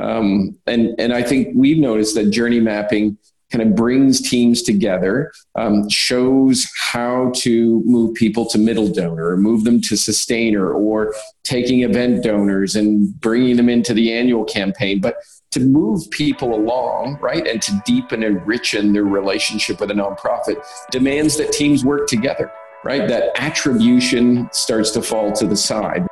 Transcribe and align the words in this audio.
Um, 0.00 0.58
and, 0.66 0.94
and 0.98 1.12
I 1.12 1.22
think 1.22 1.48
we've 1.54 1.78
noticed 1.78 2.14
that 2.16 2.30
journey 2.30 2.60
mapping 2.60 3.16
kind 3.52 3.62
of 3.62 3.76
brings 3.76 4.20
teams 4.20 4.62
together, 4.62 5.32
um, 5.54 5.88
shows 5.88 6.68
how 6.76 7.30
to 7.36 7.82
move 7.84 8.14
people 8.14 8.46
to 8.46 8.58
middle 8.58 8.88
donor, 8.88 9.28
or 9.28 9.36
move 9.36 9.62
them 9.62 9.80
to 9.82 9.96
sustainer, 9.96 10.72
or 10.72 11.14
taking 11.44 11.82
event 11.82 12.24
donors 12.24 12.74
and 12.74 13.20
bringing 13.20 13.56
them 13.56 13.68
into 13.68 13.94
the 13.94 14.12
annual 14.12 14.44
campaign. 14.44 15.00
But 15.00 15.16
to 15.52 15.60
move 15.60 16.10
people 16.10 16.52
along, 16.52 17.18
right, 17.20 17.46
and 17.46 17.62
to 17.62 17.80
deepen 17.86 18.24
and 18.24 18.40
richen 18.40 18.92
their 18.92 19.04
relationship 19.04 19.78
with 19.78 19.92
a 19.92 19.94
nonprofit 19.94 20.56
demands 20.90 21.36
that 21.36 21.52
teams 21.52 21.84
work 21.84 22.08
together, 22.08 22.50
right? 22.82 23.06
That 23.06 23.30
attribution 23.36 24.48
starts 24.52 24.90
to 24.92 25.02
fall 25.02 25.30
to 25.32 25.46
the 25.46 25.56
side. 25.56 26.04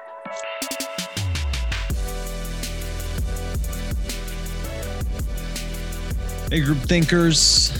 Hey, 6.52 6.60
group 6.60 6.80
thinkers, 6.80 7.72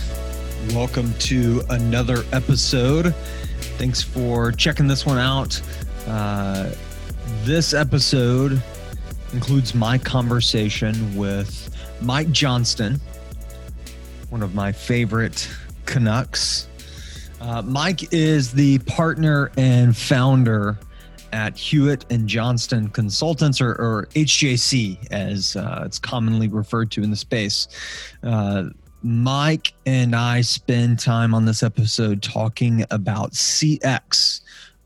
welcome 0.71 1.13
to 1.19 1.61
another 1.69 2.23
episode. 2.31 3.13
Thanks 3.77 4.01
for 4.01 4.51
checking 4.51 4.87
this 4.87 5.05
one 5.05 5.19
out. 5.19 5.61
Uh, 6.07 6.71
this 7.43 7.75
episode 7.75 8.63
includes 9.31 9.75
my 9.75 9.99
conversation 9.99 11.15
with 11.15 11.69
Mike 12.01 12.31
Johnston, 12.31 12.99
one 14.31 14.41
of 14.41 14.55
my 14.55 14.71
favorite 14.71 15.47
Canucks. 15.85 16.67
Uh, 17.39 17.61
Mike 17.61 18.11
is 18.11 18.51
the 18.53 18.79
partner 18.79 19.51
and 19.55 19.95
founder 19.95 20.79
at 21.33 21.57
Hewitt 21.57 22.05
and 22.11 22.29
Johnston 22.29 22.87
Consultants, 22.89 23.59
or, 23.59 23.71
or 23.71 24.07
HJC, 24.13 25.11
as 25.11 25.55
uh, 25.55 25.81
it's 25.85 25.97
commonly 25.99 26.47
referred 26.47 26.91
to 26.91 27.03
in 27.03 27.09
the 27.09 27.15
space. 27.17 27.67
Uh, 28.21 28.65
Mike 29.01 29.73
and 29.85 30.15
I 30.15 30.41
spend 30.41 30.99
time 30.99 31.33
on 31.33 31.43
this 31.43 31.63
episode 31.63 32.21
talking 32.21 32.85
about 32.91 33.31
CX, 33.31 34.41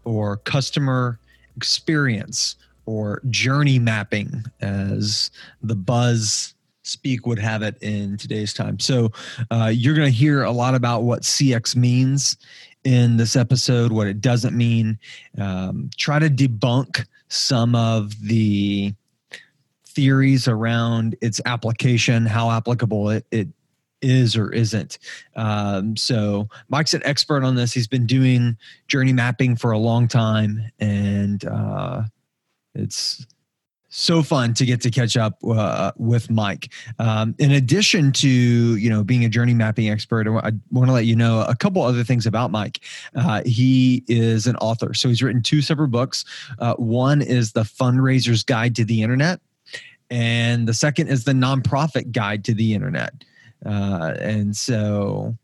or 0.05 0.37
customer 0.37 1.19
experience, 1.57 2.55
or 2.85 3.21
journey 3.29 3.77
mapping, 3.77 4.45
as 4.61 5.29
the 5.61 5.75
buzz 5.75 6.55
speak 6.83 7.27
would 7.27 7.37
have 7.39 7.61
it 7.61 7.77
in 7.81 8.15
today's 8.15 8.53
time. 8.53 8.79
So, 8.79 9.11
uh, 9.51 9.69
you're 9.73 9.93
going 9.95 10.09
to 10.09 10.17
hear 10.17 10.43
a 10.43 10.51
lot 10.51 10.73
about 10.73 11.03
what 11.03 11.23
CX 11.23 11.75
means 11.75 12.37
in 12.87 13.17
this 13.17 13.35
episode, 13.35 13.91
what 13.91 14.07
it 14.07 14.21
doesn't 14.21 14.55
mean, 14.55 14.97
um, 15.37 15.89
try 15.97 16.19
to 16.19 16.29
debunk 16.29 17.05
some 17.27 17.75
of 17.75 18.13
the 18.21 18.93
theories 19.85 20.47
around 20.47 21.13
its 21.21 21.41
application, 21.45 22.25
how 22.25 22.49
applicable 22.49 23.09
it, 23.09 23.25
it 23.29 23.49
is 24.01 24.37
or 24.37 24.53
isn't. 24.53 24.99
Um, 25.35 25.97
so 25.97 26.47
Mike's 26.69 26.93
an 26.93 27.01
expert 27.03 27.43
on 27.43 27.55
this. 27.55 27.73
He's 27.73 27.89
been 27.89 28.05
doing 28.05 28.55
journey 28.87 29.11
mapping 29.11 29.57
for 29.57 29.71
a 29.71 29.77
long 29.77 30.07
time, 30.07 30.71
and 30.79 31.43
uh, 31.43 32.03
it's 32.73 33.27
so 33.89 34.21
fun 34.21 34.53
to 34.55 34.65
get 34.65 34.81
to 34.81 34.91
catch 34.91 35.15
up 35.15 35.37
uh, 35.47 35.91
with 35.97 36.29
Mike. 36.29 36.71
Um, 36.99 37.35
in 37.39 37.51
addition 37.51 38.11
to 38.13 38.29
you 38.29 38.89
know 38.89 39.03
being 39.03 39.25
a 39.25 39.29
journey 39.29 39.53
mapping 39.53 39.89
expert, 39.89 40.27
I 40.27 40.51
want 40.71 40.87
to 40.87 40.93
let 40.93 41.05
you 41.05 41.15
know 41.15 41.45
a 41.47 41.55
couple 41.55 41.81
other 41.81 42.03
things 42.03 42.25
about 42.25 42.51
Mike. 42.51 42.81
Uh, 43.15 43.41
he 43.45 44.03
is 44.07 44.47
an 44.47 44.55
author, 44.57 44.93
so 44.93 45.09
he's 45.09 45.23
written 45.23 45.41
two 45.41 45.61
separate 45.61 45.89
books. 45.89 46.25
Uh, 46.59 46.75
one 46.75 47.21
is 47.21 47.53
the 47.53 47.63
Fundraiser's 47.63 48.43
Guide 48.43 48.75
to 48.75 48.85
the 48.85 49.01
Internet, 49.01 49.39
and 50.09 50.67
the 50.67 50.73
second 50.73 51.07
is 51.07 51.23
the 51.23 51.33
Nonprofit 51.33 52.11
Guide 52.11 52.43
to 52.45 52.53
the 52.53 52.73
Internet. 52.73 53.13
Uh, 53.65 54.13
and 54.19 54.55
so, 54.55 55.35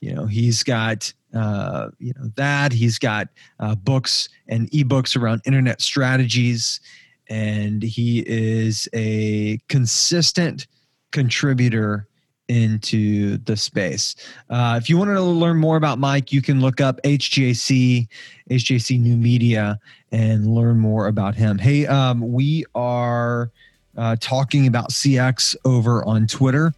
you 0.00 0.12
know, 0.12 0.26
he's 0.26 0.62
got 0.62 1.12
uh, 1.34 1.90
you 1.98 2.12
know 2.16 2.30
that 2.34 2.72
he's 2.72 2.98
got 2.98 3.28
uh, 3.60 3.74
books 3.76 4.28
and 4.48 4.68
ebooks 4.72 5.16
around 5.16 5.40
internet 5.44 5.80
strategies 5.80 6.80
and 7.30 7.82
he 7.82 8.24
is 8.26 8.88
a 8.92 9.58
consistent 9.68 10.66
contributor 11.12 12.06
into 12.48 13.38
the 13.38 13.56
space. 13.56 14.16
Uh, 14.50 14.76
if 14.80 14.90
you 14.90 14.98
want 14.98 15.08
to 15.10 15.22
learn 15.22 15.56
more 15.56 15.76
about 15.76 16.00
Mike, 16.00 16.32
you 16.32 16.42
can 16.42 16.60
look 16.60 16.80
up 16.80 17.00
HJC, 17.04 18.08
HJC 18.50 19.00
New 19.00 19.16
Media, 19.16 19.78
and 20.10 20.52
learn 20.52 20.78
more 20.78 21.06
about 21.06 21.36
him. 21.36 21.58
Hey, 21.58 21.86
um, 21.86 22.32
we 22.32 22.64
are 22.74 23.52
uh, 23.96 24.16
talking 24.18 24.66
about 24.66 24.90
CX 24.90 25.54
over 25.64 26.04
on 26.04 26.26
Twitter. 26.26 26.74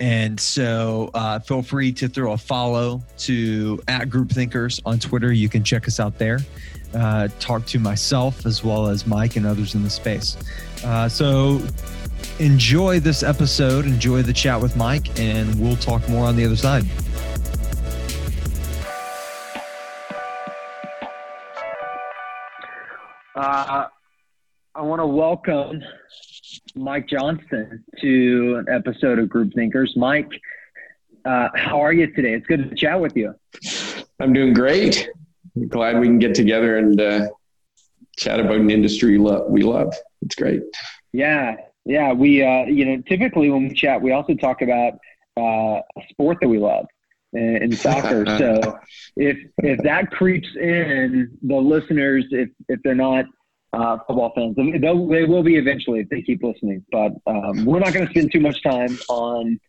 And 0.00 0.40
so 0.40 1.10
uh, 1.12 1.38
feel 1.40 1.62
free 1.62 1.92
to 1.92 2.08
throw 2.08 2.32
a 2.32 2.38
follow 2.38 3.02
to 3.18 3.80
at 3.86 4.08
Group 4.08 4.30
Thinkers 4.30 4.80
on 4.86 4.98
Twitter. 4.98 5.30
You 5.30 5.48
can 5.48 5.62
check 5.62 5.86
us 5.86 6.00
out 6.00 6.18
there 6.18 6.38
uh, 6.94 7.28
talk 7.38 7.64
to 7.66 7.78
myself 7.78 8.46
as 8.46 8.64
well 8.64 8.86
as 8.86 9.06
Mike 9.06 9.36
and 9.36 9.46
others 9.46 9.74
in 9.74 9.82
the 9.82 9.90
space. 9.90 10.36
Uh, 10.84 11.08
so 11.08 11.60
enjoy 12.38 13.00
this 13.00 13.22
episode, 13.22 13.84
enjoy 13.86 14.22
the 14.22 14.32
chat 14.32 14.60
with 14.60 14.76
Mike, 14.76 15.18
and 15.18 15.60
we'll 15.60 15.76
talk 15.76 16.06
more 16.08 16.26
on 16.26 16.36
the 16.36 16.44
other 16.44 16.56
side. 16.56 16.84
Uh, 23.36 23.86
I 24.74 24.82
want 24.82 25.00
to 25.00 25.06
welcome 25.06 25.82
Mike 26.74 27.08
Johnston 27.08 27.84
to 28.00 28.64
an 28.66 28.72
episode 28.72 29.18
of 29.18 29.28
Group 29.28 29.52
Thinkers. 29.54 29.94
Mike, 29.96 30.30
uh, 31.24 31.48
how 31.54 31.80
are 31.80 31.92
you 31.92 32.06
today? 32.12 32.34
It's 32.34 32.46
good 32.46 32.70
to 32.70 32.76
chat 32.76 33.00
with 33.00 33.16
you. 33.16 33.34
I'm 34.20 34.32
doing 34.32 34.52
great 34.52 35.08
glad 35.68 35.98
we 35.98 36.06
can 36.06 36.18
get 36.18 36.34
together 36.34 36.78
and 36.78 37.00
uh, 37.00 37.28
chat 38.16 38.40
about 38.40 38.56
an 38.56 38.70
industry 38.70 39.18
lo- 39.18 39.46
we 39.48 39.62
love. 39.62 39.94
It's 40.22 40.34
great. 40.34 40.62
Yeah, 41.12 41.56
yeah. 41.84 42.12
We, 42.12 42.42
uh, 42.42 42.64
you 42.64 42.84
know, 42.84 43.02
typically 43.08 43.50
when 43.50 43.68
we 43.68 43.74
chat, 43.74 44.00
we 44.00 44.12
also 44.12 44.34
talk 44.34 44.62
about 44.62 44.94
uh, 45.36 45.80
a 45.80 46.02
sport 46.10 46.38
that 46.40 46.48
we 46.48 46.58
love 46.58 46.86
in, 47.32 47.56
in 47.62 47.72
soccer. 47.72 48.24
so 48.38 48.78
if 49.16 49.38
if 49.58 49.82
that 49.82 50.10
creeps 50.10 50.48
in, 50.56 51.36
the 51.42 51.56
listeners, 51.56 52.26
if 52.30 52.50
if 52.68 52.80
they're 52.82 52.94
not 52.94 53.26
uh, 53.72 53.98
football 54.06 54.32
fans, 54.34 54.56
they 54.56 54.78
they 54.78 55.24
will 55.24 55.42
be 55.42 55.56
eventually 55.56 56.00
if 56.00 56.08
they 56.08 56.22
keep 56.22 56.42
listening. 56.42 56.84
But 56.90 57.12
um, 57.26 57.64
we're 57.64 57.78
not 57.78 57.92
going 57.92 58.06
to 58.06 58.10
spend 58.10 58.32
too 58.32 58.40
much 58.40 58.62
time 58.62 58.98
on 59.08 59.60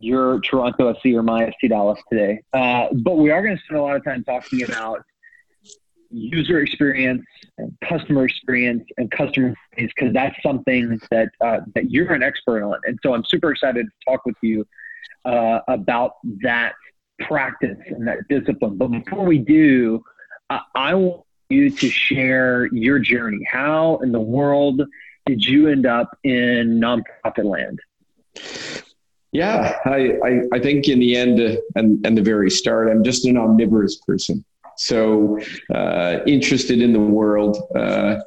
your 0.00 0.40
Toronto 0.40 0.92
FC 0.92 1.14
or 1.14 1.22
my 1.22 1.44
FC 1.44 1.68
Dallas 1.68 1.98
today. 2.10 2.40
Uh, 2.52 2.88
but 2.92 3.18
we 3.18 3.30
are 3.30 3.42
going 3.42 3.56
to 3.56 3.62
spend 3.64 3.80
a 3.80 3.82
lot 3.82 3.96
of 3.96 4.04
time 4.04 4.22
talking 4.24 4.62
about 4.62 5.02
user 6.10 6.60
experience 6.60 7.24
and 7.58 7.76
customer 7.86 8.24
experience 8.24 8.84
and 8.96 9.10
customer 9.10 9.54
because 9.76 10.12
that's 10.12 10.36
something 10.42 10.98
that 11.10 11.28
uh, 11.40 11.60
that 11.74 11.90
you're 11.90 12.12
an 12.12 12.22
expert 12.22 12.62
on. 12.62 12.78
And 12.84 12.98
so 13.02 13.14
I'm 13.14 13.24
super 13.24 13.50
excited 13.50 13.86
to 13.86 14.10
talk 14.10 14.24
with 14.24 14.36
you 14.42 14.66
uh, 15.24 15.60
about 15.68 16.12
that 16.42 16.74
practice 17.20 17.78
and 17.86 18.06
that 18.06 18.28
discipline. 18.28 18.76
But 18.76 18.88
before 18.88 19.24
we 19.24 19.38
do, 19.38 20.02
I 20.74 20.94
want 20.94 21.24
you 21.50 21.70
to 21.70 21.88
share 21.88 22.66
your 22.72 22.98
journey. 22.98 23.40
How 23.50 23.98
in 23.98 24.12
the 24.12 24.20
world 24.20 24.82
did 25.26 25.44
you 25.44 25.68
end 25.68 25.86
up 25.86 26.16
in 26.24 26.80
nonprofit 26.80 27.44
land? 27.44 27.80
Yeah, 29.32 29.78
I, 29.84 30.18
I, 30.24 30.40
I, 30.54 30.58
think 30.58 30.88
in 30.88 30.98
the 31.00 31.16
end 31.16 31.40
uh, 31.40 31.60
and, 31.74 32.04
and 32.06 32.16
the 32.16 32.22
very 32.22 32.50
start, 32.50 32.88
I'm 32.88 33.04
just 33.04 33.26
an 33.26 33.36
omnivorous 33.36 33.96
person. 33.96 34.44
So 34.78 35.38
uh, 35.74 36.18
interested 36.26 36.80
in 36.80 36.92
the 36.92 37.00
world. 37.00 37.58
Uh, 37.74 38.20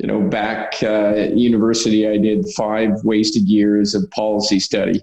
you 0.00 0.06
know, 0.06 0.20
back 0.20 0.74
uh, 0.82 1.12
at 1.14 1.36
university, 1.36 2.08
I 2.08 2.16
did 2.16 2.48
five 2.56 3.04
wasted 3.04 3.42
years 3.42 3.94
of 3.94 4.10
policy 4.10 4.58
study, 4.58 5.02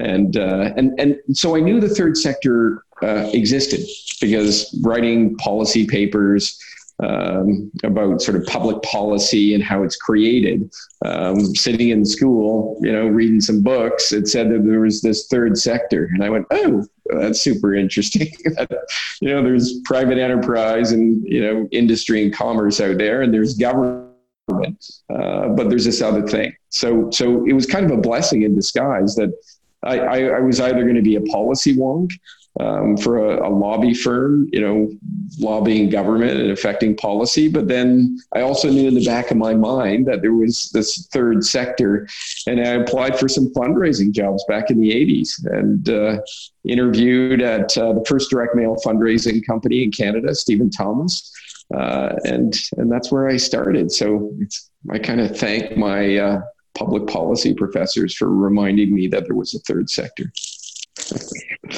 and 0.00 0.36
uh, 0.36 0.72
and 0.76 0.98
and 0.98 1.16
so 1.32 1.54
I 1.54 1.60
knew 1.60 1.80
the 1.80 1.88
third 1.88 2.16
sector 2.16 2.82
uh, 3.02 3.30
existed 3.32 3.86
because 4.20 4.76
writing 4.82 5.36
policy 5.36 5.86
papers 5.86 6.58
um, 7.02 7.70
about 7.84 8.22
sort 8.22 8.36
of 8.36 8.46
public 8.46 8.82
policy 8.82 9.54
and 9.54 9.62
how 9.62 9.82
it's 9.82 9.96
created. 9.96 10.70
Um, 11.04 11.40
sitting 11.54 11.90
in 11.90 12.04
school, 12.04 12.78
you 12.82 12.92
know, 12.92 13.06
reading 13.06 13.40
some 13.40 13.62
books, 13.62 14.12
it 14.12 14.28
said 14.28 14.50
that 14.50 14.64
there 14.64 14.80
was 14.80 15.02
this 15.02 15.26
third 15.26 15.58
sector, 15.58 16.08
and 16.12 16.24
I 16.24 16.30
went, 16.30 16.46
"Oh, 16.50 16.84
that's 17.06 17.40
super 17.40 17.74
interesting." 17.74 18.28
you 19.20 19.28
know, 19.28 19.42
there's 19.42 19.80
private 19.84 20.18
enterprise 20.18 20.92
and 20.92 21.22
you 21.26 21.42
know 21.42 21.68
industry 21.70 22.22
and 22.24 22.34
commerce 22.34 22.80
out 22.80 22.98
there, 22.98 23.22
and 23.22 23.32
there's 23.32 23.54
government. 23.54 24.06
Uh, 24.48 25.48
but 25.48 25.68
there's 25.68 25.84
this 25.84 26.00
other 26.00 26.26
thing. 26.26 26.54
So, 26.68 27.10
so 27.10 27.44
it 27.46 27.52
was 27.52 27.66
kind 27.66 27.84
of 27.84 27.90
a 27.90 28.00
blessing 28.00 28.42
in 28.42 28.54
disguise 28.54 29.16
that 29.16 29.32
I, 29.82 29.98
I, 29.98 30.18
I 30.36 30.40
was 30.40 30.60
either 30.60 30.82
going 30.82 30.94
to 30.94 31.02
be 31.02 31.16
a 31.16 31.20
policy 31.22 31.76
wonk 31.76 32.10
um, 32.60 32.96
for 32.96 33.18
a, 33.18 33.48
a, 33.48 33.50
lobby 33.50 33.92
firm, 33.92 34.48
you 34.52 34.60
know, 34.60 34.90
lobbying 35.38 35.90
government 35.90 36.40
and 36.40 36.50
affecting 36.50 36.96
policy. 36.96 37.48
But 37.48 37.68
then 37.68 38.18
I 38.34 38.40
also 38.40 38.70
knew 38.70 38.88
in 38.88 38.94
the 38.94 39.04
back 39.04 39.30
of 39.30 39.36
my 39.36 39.54
mind 39.54 40.06
that 40.06 40.22
there 40.22 40.32
was 40.32 40.70
this 40.70 41.06
third 41.12 41.44
sector, 41.44 42.08
and 42.46 42.60
I 42.60 42.70
applied 42.70 43.18
for 43.18 43.28
some 43.28 43.52
fundraising 43.52 44.12
jobs 44.12 44.44
back 44.48 44.70
in 44.70 44.80
the 44.80 44.90
80s 44.90 45.44
and 45.46 45.88
uh, 45.88 46.18
interviewed 46.64 47.42
at 47.42 47.76
uh, 47.76 47.92
the 47.92 48.04
first 48.08 48.30
direct 48.30 48.54
mail 48.54 48.76
fundraising 48.84 49.44
company 49.44 49.82
in 49.82 49.90
Canada, 49.90 50.34
Stephen 50.34 50.70
Thomas. 50.70 51.32
Uh, 51.74 52.14
and 52.24 52.54
and 52.76 52.90
that's 52.90 53.10
where 53.10 53.28
I 53.28 53.36
started. 53.36 53.90
So 53.90 54.32
I 54.90 54.98
kind 55.00 55.20
of 55.20 55.36
thank 55.36 55.76
my 55.76 56.16
uh, 56.16 56.40
public 56.74 57.08
policy 57.08 57.54
professors 57.54 58.14
for 58.14 58.30
reminding 58.30 58.94
me 58.94 59.08
that 59.08 59.24
there 59.26 59.34
was 59.34 59.52
a 59.54 59.58
third 59.60 59.90
sector 59.90 60.32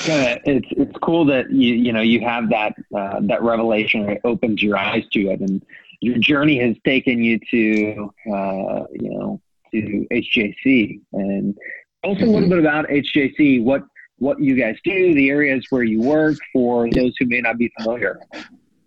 it's 0.07 0.67
it's 0.71 0.99
cool 1.03 1.25
that 1.27 1.51
you 1.51 1.75
you 1.75 1.93
know 1.93 2.01
you 2.01 2.21
have 2.21 2.49
that 2.51 2.75
uh, 2.97 3.21
that 3.23 3.43
revelation 3.43 4.09
it 4.09 4.21
opens 4.25 4.63
your 4.63 4.77
eyes 4.77 5.05
to 5.13 5.29
it. 5.29 5.41
And 5.41 5.65
your 6.01 6.19
journey 6.19 6.59
has 6.59 6.77
taken 6.85 7.23
you 7.23 7.39
to 7.51 8.13
uh, 8.33 8.85
you 8.93 9.11
know 9.11 9.41
to 9.73 10.07
HJC 10.11 11.01
and 11.13 11.57
also 12.05 12.21
mm-hmm. 12.21 12.29
a 12.29 12.33
little 12.33 12.49
bit 12.49 12.59
about 12.59 12.87
HJC 12.89 13.63
what 13.63 13.83
what 14.19 14.41
you 14.41 14.57
guys 14.57 14.77
do 14.85 15.15
the 15.15 15.29
areas 15.31 15.67
where 15.71 15.85
you 15.85 16.01
work 16.01 16.37
for 16.53 16.89
those 16.91 17.15
who 17.19 17.27
may 17.27 17.41
not 17.41 17.59
be 17.59 17.71
familiar. 17.79 18.21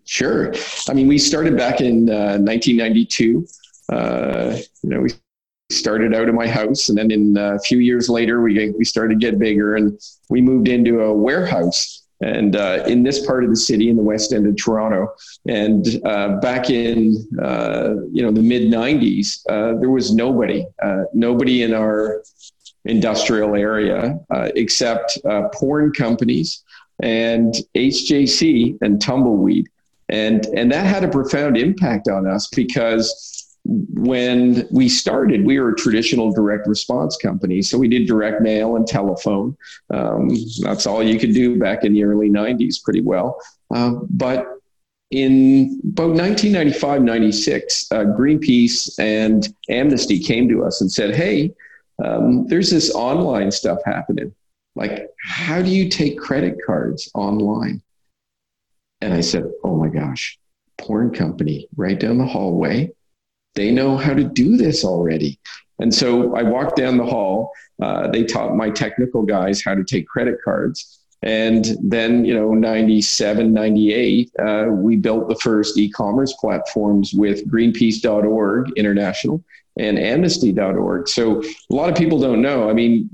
Sure. 0.04 0.52
I 0.88 0.94
mean 0.94 1.08
we 1.08 1.18
started 1.18 1.56
back 1.56 1.80
in 1.80 2.10
uh, 2.10 2.38
1992 2.38 3.46
uh, 3.88 4.56
you 4.82 4.90
know 4.90 5.00
we 5.00 5.10
started 5.72 6.14
out 6.14 6.28
in 6.28 6.34
my 6.34 6.46
house, 6.46 6.88
and 6.88 6.98
then 6.98 7.10
in 7.10 7.36
uh, 7.36 7.54
a 7.54 7.58
few 7.58 7.78
years 7.78 8.08
later, 8.08 8.42
we 8.42 8.70
we 8.70 8.84
started 8.84 9.20
to 9.20 9.26
get 9.26 9.38
bigger, 9.38 9.76
and 9.76 9.98
we 10.28 10.40
moved 10.40 10.68
into 10.68 11.00
a 11.00 11.12
warehouse. 11.12 12.00
And 12.20 12.54
uh, 12.54 12.84
in 12.86 13.02
this 13.02 13.26
part 13.26 13.42
of 13.42 13.50
the 13.50 13.56
city, 13.56 13.90
in 13.90 13.96
the 13.96 14.02
west 14.02 14.32
end 14.32 14.46
of 14.46 14.56
Toronto, 14.56 15.12
and 15.48 15.84
uh, 16.04 16.36
back 16.36 16.70
in 16.70 17.16
uh, 17.42 17.94
you 18.12 18.22
know 18.22 18.30
the 18.30 18.42
mid 18.42 18.72
'90s, 18.72 19.40
uh, 19.48 19.78
there 19.80 19.90
was 19.90 20.14
nobody, 20.14 20.64
uh, 20.82 21.02
nobody 21.12 21.62
in 21.62 21.74
our 21.74 22.22
industrial 22.84 23.54
area 23.54 24.18
except 24.56 25.18
porn 25.54 25.92
companies 25.92 26.64
and 27.00 27.54
HJC 27.74 28.78
and 28.82 29.00
Tumbleweed, 29.00 29.68
and 30.08 30.46
and 30.46 30.70
that 30.70 30.86
had 30.86 31.04
a 31.04 31.08
profound 31.08 31.56
impact 31.56 32.08
on 32.08 32.26
us 32.26 32.48
because 32.48 33.41
when 33.64 34.66
we 34.70 34.88
started, 34.88 35.44
we 35.44 35.60
were 35.60 35.70
a 35.70 35.76
traditional 35.76 36.32
direct 36.32 36.66
response 36.66 37.16
company. 37.16 37.62
So 37.62 37.78
we 37.78 37.88
did 37.88 38.06
direct 38.06 38.42
mail 38.42 38.76
and 38.76 38.86
telephone. 38.86 39.56
Um, 39.90 40.30
that's 40.60 40.86
all 40.86 41.02
you 41.02 41.18
could 41.18 41.32
do 41.32 41.58
back 41.58 41.84
in 41.84 41.92
the 41.92 42.02
early 42.04 42.28
90s, 42.28 42.82
pretty 42.82 43.02
well. 43.02 43.40
Uh, 43.72 43.92
but 44.10 44.46
in 45.12 45.80
about 45.84 46.10
1995, 46.10 47.02
96, 47.02 47.92
uh, 47.92 47.96
Greenpeace 48.04 48.98
and 48.98 49.54
Amnesty 49.68 50.18
came 50.18 50.48
to 50.48 50.64
us 50.64 50.80
and 50.80 50.90
said, 50.90 51.14
Hey, 51.14 51.54
um, 52.04 52.46
there's 52.48 52.70
this 52.70 52.92
online 52.94 53.52
stuff 53.52 53.78
happening. 53.84 54.34
Like, 54.74 55.08
how 55.22 55.62
do 55.62 55.70
you 55.70 55.88
take 55.88 56.18
credit 56.18 56.56
cards 56.64 57.10
online? 57.14 57.82
And 59.02 59.12
I 59.12 59.20
said, 59.20 59.44
Oh 59.62 59.76
my 59.76 59.88
gosh, 59.88 60.38
porn 60.78 61.12
company 61.12 61.68
right 61.76 62.00
down 62.00 62.18
the 62.18 62.26
hallway 62.26 62.90
they 63.54 63.70
know 63.70 63.96
how 63.96 64.14
to 64.14 64.24
do 64.24 64.56
this 64.56 64.84
already. 64.84 65.38
And 65.78 65.92
so 65.92 66.34
I 66.36 66.42
walked 66.42 66.76
down 66.76 66.96
the 66.96 67.04
hall. 67.04 67.52
Uh, 67.82 68.08
they 68.08 68.24
taught 68.24 68.56
my 68.56 68.70
technical 68.70 69.22
guys 69.22 69.62
how 69.62 69.74
to 69.74 69.84
take 69.84 70.06
credit 70.06 70.38
cards. 70.44 71.00
And 71.24 71.76
then, 71.82 72.24
you 72.24 72.34
know, 72.34 72.52
97, 72.52 73.52
98, 73.52 74.30
uh, 74.38 74.66
we 74.70 74.96
built 74.96 75.28
the 75.28 75.36
first 75.36 75.78
e 75.78 75.88
commerce 75.88 76.32
platforms 76.34 77.12
with 77.14 77.48
Greenpeace.org 77.48 78.72
International 78.76 79.42
and 79.78 79.98
Amnesty.org. 79.98 81.08
So 81.08 81.42
a 81.42 81.74
lot 81.74 81.88
of 81.88 81.96
people 81.96 82.18
don't 82.18 82.42
know. 82.42 82.68
I 82.68 82.72
mean, 82.72 83.08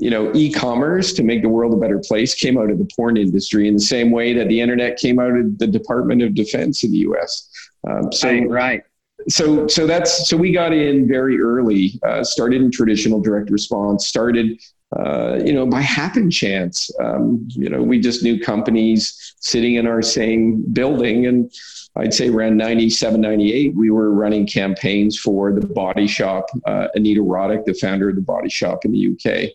you 0.00 0.10
know, 0.10 0.30
e-commerce 0.34 1.12
to 1.14 1.22
make 1.24 1.42
the 1.42 1.48
world 1.48 1.74
a 1.74 1.76
better 1.76 1.98
place 1.98 2.32
came 2.34 2.56
out 2.56 2.70
of 2.70 2.78
the 2.78 2.88
porn 2.96 3.16
industry 3.16 3.68
in 3.68 3.74
the 3.74 3.80
same 3.80 4.10
way 4.10 4.32
that 4.32 4.48
the 4.48 4.60
internet 4.60 4.96
came 4.96 5.18
out 5.18 5.36
of 5.36 5.58
the 5.58 5.66
Department 5.66 6.22
of 6.22 6.34
Defense 6.34 6.84
in 6.84 6.92
the 6.92 6.98
U.S. 6.98 7.50
Um, 7.86 8.12
so, 8.12 8.28
right, 8.28 8.48
right 8.48 8.82
so 9.28 9.66
so 9.66 9.86
that's 9.86 10.28
so 10.28 10.36
we 10.36 10.52
got 10.52 10.72
in 10.72 11.08
very 11.08 11.40
early 11.40 11.98
uh, 12.06 12.22
started 12.22 12.60
in 12.60 12.70
traditional 12.70 13.20
direct 13.20 13.50
response 13.50 14.06
started 14.06 14.60
uh, 14.96 15.40
you 15.44 15.52
know 15.52 15.66
by 15.66 15.80
happen 15.80 16.30
chance 16.30 16.90
um, 17.00 17.46
you 17.50 17.68
know 17.68 17.82
we 17.82 17.98
just 17.98 18.22
knew 18.22 18.38
companies 18.38 19.34
sitting 19.40 19.74
in 19.74 19.86
our 19.86 20.02
same 20.02 20.62
building 20.72 21.26
and 21.26 21.50
i'd 21.96 22.12
say 22.12 22.28
around 22.28 22.56
97 22.56 23.20
98 23.20 23.74
we 23.74 23.90
were 23.90 24.12
running 24.12 24.46
campaigns 24.46 25.18
for 25.18 25.52
the 25.52 25.66
body 25.66 26.06
shop 26.06 26.46
uh, 26.66 26.88
anita 26.94 27.20
roddick 27.20 27.64
the 27.64 27.74
founder 27.74 28.10
of 28.10 28.16
the 28.16 28.22
body 28.22 28.48
shop 28.48 28.84
in 28.84 28.92
the 28.92 29.08
uk 29.08 29.50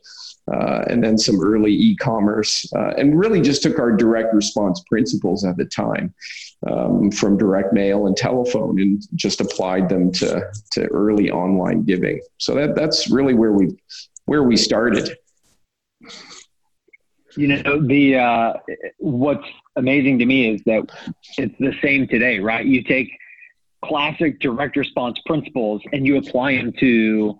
uh, 0.51 0.83
and 0.88 1.04
then 1.04 1.15
some 1.15 1.39
early 1.39 1.72
e-commerce 1.72 2.65
uh, 2.75 2.89
and 2.98 3.19
really 3.19 3.39
just 3.39 3.62
took 3.62 3.77
our 3.77 3.92
direct 3.92 4.33
response 4.33 4.81
principles 4.89 5.45
at 5.45 5.56
the 5.57 5.65
time 5.65 6.13
um, 6.67 7.11
from 7.11 7.38
direct 7.38 7.73
mail 7.73 8.07
and 8.07 8.15
telephone 8.17 8.79
and 8.79 9.01
just 9.15 9.41
applied 9.41 9.88
them 9.88 10.11
to, 10.11 10.51
to 10.71 10.85
early 10.88 11.31
online 11.31 11.83
giving. 11.83 12.19
So 12.38 12.56
that, 12.56 12.75
that's 12.75 13.09
really 13.09 13.33
where 13.33 13.53
we, 13.53 13.77
where 14.25 14.44
we 14.44 14.57
started. 14.57 15.17
You 17.38 17.47
know, 17.47 17.85
the, 17.85 18.17
uh, 18.17 18.53
what's 18.97 19.45
amazing 19.75 20.19
to 20.19 20.25
me 20.25 20.50
is 20.50 20.61
that 20.65 20.89
it's 21.38 21.56
the 21.59 21.73
same 21.81 22.07
today, 22.07 22.39
right? 22.39 22.65
You 22.65 22.83
take 22.83 23.09
classic 23.85 24.39
direct 24.39 24.75
response 24.75 25.17
principles 25.25 25.81
and 25.94 26.05
you 26.05 26.17
apply 26.17 26.57
them 26.57 26.73
to 26.79 27.39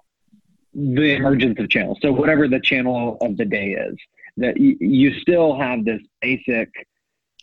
the 0.74 1.16
emergence 1.16 1.60
of 1.60 1.70
channels. 1.70 1.98
So 2.02 2.14
whatever 2.14 2.48
the 2.48 2.60
channel 2.60 3.18
of 3.22 3.36
the 3.36 3.46
day 3.46 3.72
is, 3.72 3.98
that 4.38 4.58
you, 4.58 4.78
you 4.80 5.20
still 5.20 5.60
have 5.60 5.84
this 5.84 6.02
basic 6.22 6.70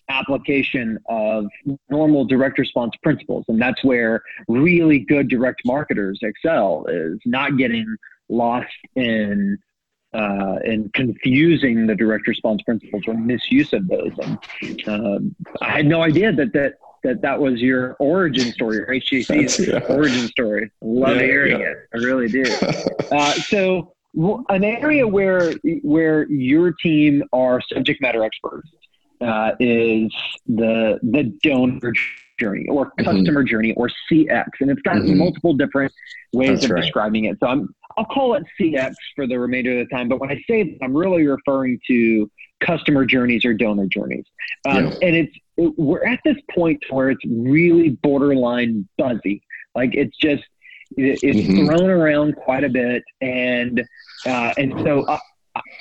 application 0.08 0.98
of 1.08 1.46
normal 1.88 2.24
direct 2.24 2.58
response 2.58 2.92
principles. 3.02 3.44
And 3.48 3.60
that's 3.60 3.82
where 3.84 4.22
really 4.48 5.00
good 5.00 5.28
direct 5.28 5.62
marketers 5.64 6.18
excel 6.22 6.86
is 6.88 7.18
not 7.24 7.56
getting 7.56 7.96
lost 8.28 8.72
in 8.94 9.58
uh, 10.14 10.58
in 10.64 10.88
confusing 10.94 11.86
the 11.86 11.94
direct 11.94 12.26
response 12.26 12.62
principles 12.62 13.02
or 13.06 13.14
misuse 13.14 13.72
of 13.72 13.86
those. 13.88 14.12
And 14.22 14.88
uh, 14.88 15.18
I 15.60 15.70
had 15.70 15.86
no 15.86 16.02
idea 16.02 16.32
that 16.32 16.52
that 16.54 16.74
that 17.02 17.22
that 17.22 17.38
was 17.38 17.60
your 17.60 17.94
origin 17.94 18.52
story 18.52 18.78
or 18.78 18.86
HJC's 18.86 19.66
yeah. 19.66 19.78
origin 19.88 20.26
story. 20.28 20.70
Love 20.80 21.16
yeah, 21.16 21.22
hearing 21.22 21.60
yeah. 21.60 21.66
it. 21.66 21.76
I 21.94 21.98
really 21.98 22.28
do. 22.28 22.44
uh, 23.12 23.32
so 23.32 23.92
an 24.48 24.64
area 24.64 25.06
where 25.06 25.52
where 25.82 26.26
your 26.30 26.72
team 26.72 27.22
are 27.32 27.60
subject 27.60 28.00
matter 28.00 28.24
experts 28.24 28.68
uh, 29.20 29.52
is 29.60 30.12
the 30.46 30.98
the 31.02 31.32
donor 31.42 31.92
journey 32.38 32.66
or 32.68 32.86
mm-hmm. 32.86 33.04
customer 33.04 33.40
mm-hmm. 33.40 33.48
journey 33.48 33.72
or 33.74 33.90
CX, 34.10 34.46
and 34.60 34.70
it's 34.70 34.82
got 34.82 34.96
mm-hmm. 34.96 35.18
multiple 35.18 35.54
different 35.54 35.92
ways 36.32 36.50
That's 36.50 36.64
of 36.66 36.70
right. 36.72 36.82
describing 36.82 37.24
it. 37.24 37.38
So 37.40 37.46
I'm 37.46 37.74
I'll 37.96 38.04
call 38.04 38.34
it 38.34 38.44
CX 38.60 38.94
for 39.14 39.26
the 39.26 39.38
remainder 39.38 39.78
of 39.78 39.88
the 39.88 39.94
time. 39.94 40.08
But 40.08 40.20
when 40.20 40.30
I 40.30 40.42
say 40.48 40.64
that, 40.64 40.84
I'm 40.84 40.96
really 40.96 41.26
referring 41.26 41.80
to 41.88 42.30
customer 42.60 43.04
journeys 43.04 43.44
or 43.44 43.54
donor 43.54 43.86
journeys, 43.86 44.24
um, 44.68 44.86
yeah. 44.86 44.94
and 45.02 45.16
it's 45.16 45.36
it, 45.56 45.72
we're 45.76 46.04
at 46.04 46.20
this 46.24 46.36
point 46.54 46.82
where 46.90 47.10
it's 47.10 47.24
really 47.26 47.90
borderline 47.90 48.88
buzzy. 48.98 49.42
Like 49.74 49.94
it's 49.94 50.16
just 50.16 50.44
it, 50.96 51.18
it's 51.22 51.38
mm-hmm. 51.38 51.66
thrown 51.66 51.90
around 51.90 52.36
quite 52.36 52.64
a 52.64 52.68
bit, 52.68 53.02
and 53.20 53.82
uh, 54.26 54.52
and 54.56 54.72
so. 54.84 55.02
Uh, 55.02 55.18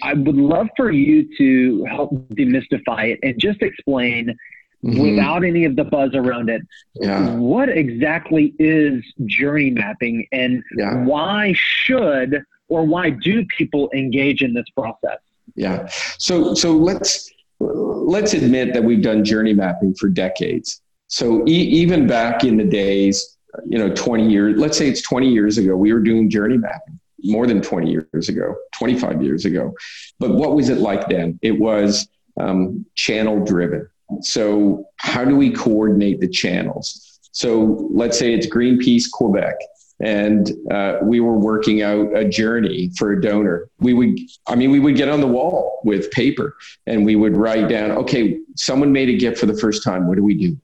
I 0.01 0.13
would 0.13 0.35
love 0.35 0.67
for 0.75 0.91
you 0.91 1.27
to 1.37 1.85
help 1.85 2.11
demystify 2.29 3.13
it 3.13 3.19
and 3.23 3.39
just 3.39 3.61
explain 3.61 4.35
mm-hmm. 4.83 4.99
without 5.01 5.43
any 5.43 5.65
of 5.65 5.75
the 5.75 5.83
buzz 5.83 6.11
around 6.13 6.49
it 6.49 6.61
yeah. 6.95 7.35
what 7.35 7.69
exactly 7.69 8.53
is 8.59 9.03
journey 9.25 9.71
mapping 9.71 10.27
and 10.31 10.63
yeah. 10.77 11.03
why 11.03 11.53
should 11.55 12.43
or 12.67 12.83
why 12.83 13.09
do 13.09 13.45
people 13.57 13.89
engage 13.93 14.41
in 14.41 14.53
this 14.53 14.65
process 14.75 15.19
yeah 15.55 15.87
so 16.17 16.53
so 16.53 16.73
let's 16.73 17.29
let's 17.59 18.33
admit 18.33 18.73
that 18.73 18.83
we've 18.83 19.01
done 19.01 19.23
journey 19.23 19.53
mapping 19.53 19.93
for 19.95 20.09
decades 20.09 20.81
so 21.07 21.45
e- 21.47 21.51
even 21.51 22.07
back 22.07 22.43
in 22.43 22.57
the 22.57 22.63
days 22.63 23.37
you 23.65 23.77
know 23.77 23.93
20 23.93 24.29
years 24.29 24.59
let's 24.59 24.77
say 24.77 24.87
it's 24.87 25.01
20 25.01 25.29
years 25.29 25.57
ago 25.57 25.75
we 25.75 25.93
were 25.93 25.99
doing 25.99 26.29
journey 26.29 26.57
mapping 26.57 26.99
more 27.25 27.47
than 27.47 27.61
20 27.61 27.91
years 27.91 28.29
ago, 28.29 28.55
25 28.73 29.21
years 29.23 29.45
ago. 29.45 29.73
But 30.19 30.35
what 30.35 30.55
was 30.55 30.69
it 30.69 30.77
like 30.79 31.07
then? 31.09 31.39
It 31.41 31.59
was 31.59 32.07
um, 32.39 32.85
channel 32.95 33.43
driven. 33.43 33.87
So, 34.21 34.85
how 34.97 35.25
do 35.25 35.35
we 35.35 35.51
coordinate 35.51 36.19
the 36.19 36.27
channels? 36.27 37.19
So, 37.31 37.89
let's 37.91 38.17
say 38.19 38.33
it's 38.33 38.47
Greenpeace 38.47 39.09
Quebec. 39.11 39.55
and 39.99 40.51
uh, 40.71 40.97
we 41.03 41.19
were 41.21 41.37
working 41.37 41.81
out 41.81 42.15
a 42.15 42.27
journey 42.27 42.91
for 42.97 43.13
a 43.13 43.21
donor. 43.21 43.69
We 43.79 43.93
would, 43.93 44.19
I 44.47 44.55
mean, 44.55 44.71
we 44.71 44.79
would 44.79 44.95
get 44.95 45.09
on 45.09 45.21
the 45.21 45.27
wall 45.27 45.79
with 45.85 46.11
paper 46.11 46.55
and 46.85 47.05
we 47.05 47.15
would 47.15 47.37
write 47.37 47.69
down, 47.69 47.91
okay, 47.91 48.39
someone 48.57 48.91
made 48.91 49.09
a 49.09 49.17
gift 49.17 49.39
for 49.39 49.45
the 49.45 49.57
first 49.57 49.83
time. 49.83 50.07
What 50.07 50.17
do 50.17 50.23
we 50.23 50.35
do? 50.35 50.57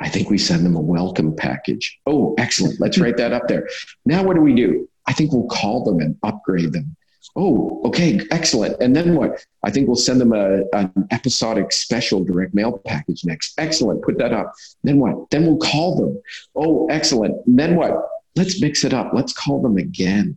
I 0.00 0.08
think 0.08 0.30
we 0.30 0.38
send 0.38 0.64
them 0.64 0.76
a 0.76 0.80
welcome 0.80 1.34
package. 1.34 1.98
Oh, 2.06 2.34
excellent. 2.38 2.80
Let's 2.80 2.98
write 2.98 3.16
that 3.16 3.32
up 3.32 3.48
there. 3.48 3.68
Now, 4.06 4.22
what 4.22 4.34
do 4.36 4.40
we 4.40 4.54
do? 4.54 4.88
I 5.08 5.12
think 5.12 5.32
we'll 5.32 5.48
call 5.48 5.84
them 5.84 6.00
and 6.00 6.16
upgrade 6.22 6.72
them. 6.72 6.94
Oh, 7.34 7.80
okay, 7.84 8.20
excellent. 8.30 8.76
And 8.80 8.94
then 8.94 9.14
what? 9.14 9.44
I 9.64 9.70
think 9.70 9.86
we'll 9.86 9.96
send 9.96 10.20
them 10.20 10.32
a, 10.32 10.62
an 10.72 10.92
episodic 11.10 11.72
special 11.72 12.22
direct 12.24 12.54
mail 12.54 12.78
package 12.84 13.24
next. 13.24 13.58
Excellent. 13.58 14.02
Put 14.02 14.18
that 14.18 14.32
up. 14.32 14.52
Then 14.84 14.98
what? 14.98 15.30
Then 15.30 15.46
we'll 15.46 15.58
call 15.58 15.96
them. 15.96 16.22
Oh, 16.54 16.86
excellent. 16.88 17.34
And 17.46 17.58
then 17.58 17.76
what? 17.76 18.08
Let's 18.36 18.60
mix 18.60 18.84
it 18.84 18.92
up. 18.92 19.12
Let's 19.14 19.32
call 19.32 19.62
them 19.62 19.78
again. 19.78 20.36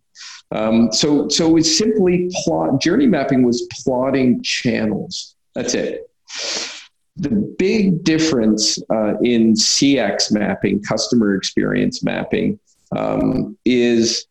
Um, 0.51 0.91
so, 0.91 1.27
so 1.27 1.57
it's 1.57 1.77
simply 1.77 2.29
plot. 2.43 2.79
Journey 2.81 3.07
mapping 3.07 3.43
was 3.45 3.67
plotting 3.83 4.41
channels. 4.41 5.35
That's 5.53 5.73
it. 5.73 6.09
The 7.17 7.29
big 7.57 8.03
difference 8.03 8.79
uh, 8.89 9.17
in 9.19 9.53
CX 9.53 10.31
mapping, 10.31 10.81
customer 10.81 11.35
experience 11.35 12.03
mapping, 12.03 12.59
um, 12.95 13.57
is 13.65 14.27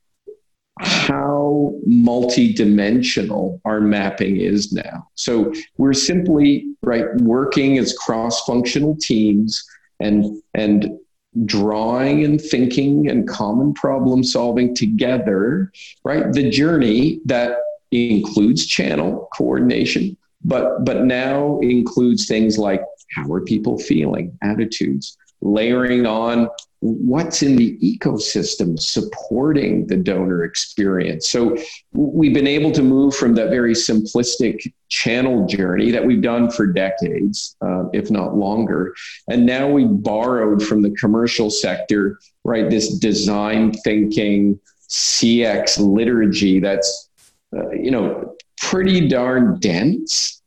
how 0.82 1.74
multidimensional 1.86 3.60
our 3.64 3.80
mapping 3.80 4.36
is 4.36 4.72
now. 4.72 5.08
So 5.14 5.52
we're 5.76 5.92
simply 5.92 6.66
right 6.82 7.14
working 7.16 7.78
as 7.78 7.96
cross-functional 7.96 8.96
teams 8.96 9.62
and 10.00 10.42
and 10.54 10.98
drawing 11.44 12.24
and 12.24 12.40
thinking 12.40 13.08
and 13.08 13.28
common 13.28 13.72
problem 13.74 14.24
solving 14.24 14.74
together, 14.74 15.70
right? 16.04 16.32
The 16.32 16.50
journey 16.50 17.20
that 17.26 17.58
includes 17.92 18.66
channel 18.66 19.28
coordination, 19.36 20.16
but 20.44 20.84
but 20.84 21.04
now 21.04 21.58
includes 21.60 22.26
things 22.26 22.58
like 22.58 22.82
how 23.14 23.30
are 23.32 23.40
people 23.40 23.78
feeling, 23.78 24.36
attitudes, 24.42 25.16
layering 25.40 26.06
on 26.06 26.48
what's 26.80 27.42
in 27.42 27.56
the 27.56 27.76
ecosystem 27.78 28.78
supporting 28.80 29.86
the 29.86 29.96
donor 29.96 30.44
experience. 30.44 31.28
So 31.28 31.56
we've 31.92 32.32
been 32.32 32.46
able 32.46 32.72
to 32.72 32.82
move 32.82 33.14
from 33.14 33.34
that 33.34 33.50
very 33.50 33.74
simplistic 33.74 34.72
channel 34.88 35.46
journey 35.46 35.90
that 35.90 36.04
we've 36.04 36.22
done 36.22 36.50
for 36.50 36.66
decades, 36.66 37.54
uh, 37.60 37.84
if 37.92 38.10
not 38.10 38.34
longer. 38.34 38.94
And 39.28 39.44
now 39.44 39.68
we 39.68 39.84
borrowed 39.84 40.62
from 40.62 40.80
the 40.80 40.90
commercial 40.92 41.50
sector, 41.50 42.18
right, 42.44 42.70
this 42.70 42.98
design 42.98 43.72
thinking 43.84 44.58
CX 44.88 45.78
liturgy 45.78 46.60
that's, 46.60 47.10
uh, 47.54 47.70
you 47.72 47.90
know, 47.90 48.36
pretty 48.58 49.06
darn 49.06 49.58
dense, 49.60 50.40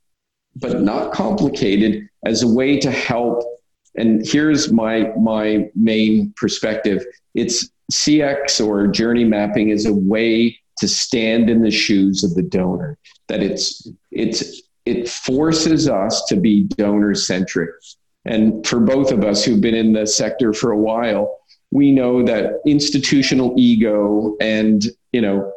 but 0.56 0.82
not 0.82 1.12
complicated 1.12 2.08
as 2.26 2.42
a 2.42 2.48
way 2.48 2.78
to 2.80 2.90
help 2.90 3.53
and 3.96 4.26
here's 4.26 4.72
my 4.72 5.10
my 5.18 5.68
main 5.74 6.32
perspective. 6.36 7.04
It's 7.34 7.70
cx 7.92 8.66
or 8.66 8.86
journey 8.86 9.24
mapping 9.24 9.68
is 9.68 9.84
a 9.84 9.92
way 9.92 10.58
to 10.78 10.88
stand 10.88 11.50
in 11.50 11.62
the 11.62 11.70
shoes 11.70 12.24
of 12.24 12.34
the 12.34 12.42
donor 12.42 12.96
that 13.28 13.42
it's 13.42 13.86
it's 14.10 14.62
it 14.86 15.06
forces 15.06 15.86
us 15.86 16.24
to 16.24 16.34
be 16.34 16.64
donor 16.78 17.14
centric 17.14 17.70
and 18.24 18.66
for 18.66 18.80
both 18.80 19.12
of 19.12 19.22
us 19.22 19.44
who've 19.44 19.60
been 19.60 19.74
in 19.74 19.92
the 19.92 20.06
sector 20.06 20.54
for 20.54 20.72
a 20.72 20.78
while 20.78 21.38
we 21.70 21.92
know 21.92 22.22
that 22.22 22.54
institutional 22.64 23.52
ego 23.58 24.34
and 24.40 24.86
you 25.12 25.20
know 25.20 25.52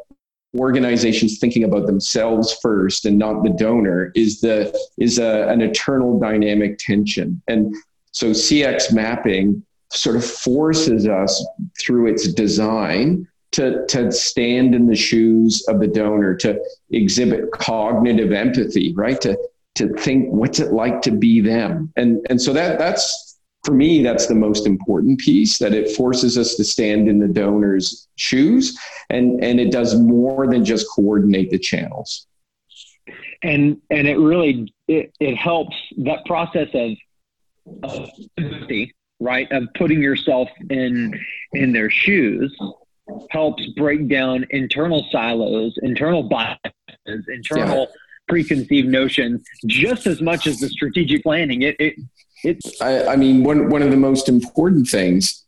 organizations 0.58 1.40
thinking 1.40 1.64
about 1.64 1.86
themselves 1.86 2.58
first 2.62 3.06
and 3.06 3.18
not 3.18 3.44
the 3.44 3.50
donor 3.50 4.12
is 4.16 4.42
the 4.42 4.78
is 4.98 5.20
a, 5.20 5.48
an 5.50 5.62
eternal 5.62 6.20
dynamic 6.20 6.78
tension. 6.80 7.42
And 7.48 7.76
so 8.18 8.32
CX 8.32 8.92
mapping 8.92 9.64
sort 9.94 10.16
of 10.16 10.26
forces 10.26 11.08
us 11.08 11.46
through 11.80 12.08
its 12.08 12.34
design 12.34 13.28
to, 13.52 13.86
to 13.86 14.12
stand 14.12 14.74
in 14.74 14.88
the 14.88 14.96
shoes 14.96 15.64
of 15.68 15.80
the 15.80 15.88
donor, 15.88 16.34
to 16.38 16.60
exhibit 16.90 17.52
cognitive 17.52 18.32
empathy, 18.32 18.92
right? 18.96 19.22
To, 19.22 19.38
to 19.76 19.94
think 19.98 20.34
what's 20.34 20.60
it 20.60 20.74
like 20.74 21.04
to 21.04 21.12
be 21.12 21.42
them. 21.42 21.94
And, 21.96 22.26
and 22.28 22.42
so 22.42 22.54
that, 22.54 22.80
that's, 22.80 23.38
for 23.64 23.76
me, 23.76 24.02
that's 24.02 24.26
the 24.26 24.34
most 24.34 24.66
important 24.66 25.20
piece 25.20 25.60
that 25.60 25.76
it 25.76 25.96
forces 25.96 26.40
us 26.40 26.56
to 26.56 26.64
stand 26.64 27.08
in 27.08 27.20
the 27.20 27.28
donor's 27.28 28.08
shoes 28.16 28.76
and, 29.12 29.44
and 29.44 29.60
it 29.60 29.72
does 29.72 29.96
more 29.96 30.48
than 30.48 30.66
just 30.66 30.88
coordinate 30.90 31.52
the 31.52 31.60
channels. 31.60 32.26
And, 33.44 33.80
and 33.92 34.08
it 34.08 34.18
really, 34.18 34.74
it, 34.88 35.14
it 35.20 35.36
helps 35.36 35.76
that 35.98 36.26
process 36.26 36.70
of 36.74 36.98
of 36.98 36.98
empathy, 38.38 38.94
right? 39.20 39.52
Of 39.52 39.68
putting 39.76 40.02
yourself 40.02 40.50
in 40.70 41.20
in 41.54 41.74
their 41.74 41.90
shoes 41.90 42.56
helps 43.30 43.66
break 43.68 44.08
down 44.08 44.46
internal 44.50 45.08
silos, 45.12 45.78
internal 45.82 46.24
biases, 46.24 47.26
internal 47.28 47.80
yeah. 47.80 47.96
preconceived 48.28 48.88
notions, 48.88 49.44
just 49.66 50.08
as 50.08 50.22
much 50.22 50.48
as 50.48 50.60
the 50.60 50.70
strategic 50.70 51.24
planning. 51.24 51.62
It 51.64 51.76
it 51.80 51.96
it's. 52.44 52.82
I, 52.82 53.08
I 53.08 53.16
mean, 53.16 53.44
one 53.44 53.70
one 53.70 53.82
of 53.82 53.92
the 53.92 53.98
most 53.98 54.30
important 54.30 54.88
things, 54.88 55.46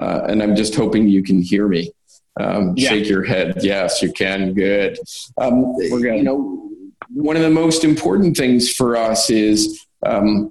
uh, 0.00 0.22
and 0.28 0.42
I'm 0.42 0.56
just 0.56 0.74
hoping 0.74 1.08
you 1.08 1.22
can 1.22 1.42
hear 1.42 1.68
me. 1.68 1.92
Um, 2.40 2.74
yeah. 2.76 2.90
Shake 2.90 3.08
your 3.08 3.24
head. 3.24 3.58
Yes, 3.60 4.02
you 4.02 4.12
can. 4.12 4.54
Good. 4.54 4.98
Um, 5.36 5.74
We're 5.76 6.00
good. 6.00 6.16
You 6.16 6.22
know, 6.22 6.70
one 7.10 7.36
of 7.36 7.42
the 7.42 7.50
most 7.50 7.84
important 7.84 8.36
things 8.36 8.72
for 8.72 8.96
us 8.96 9.28
is 9.28 9.84
um, 10.04 10.50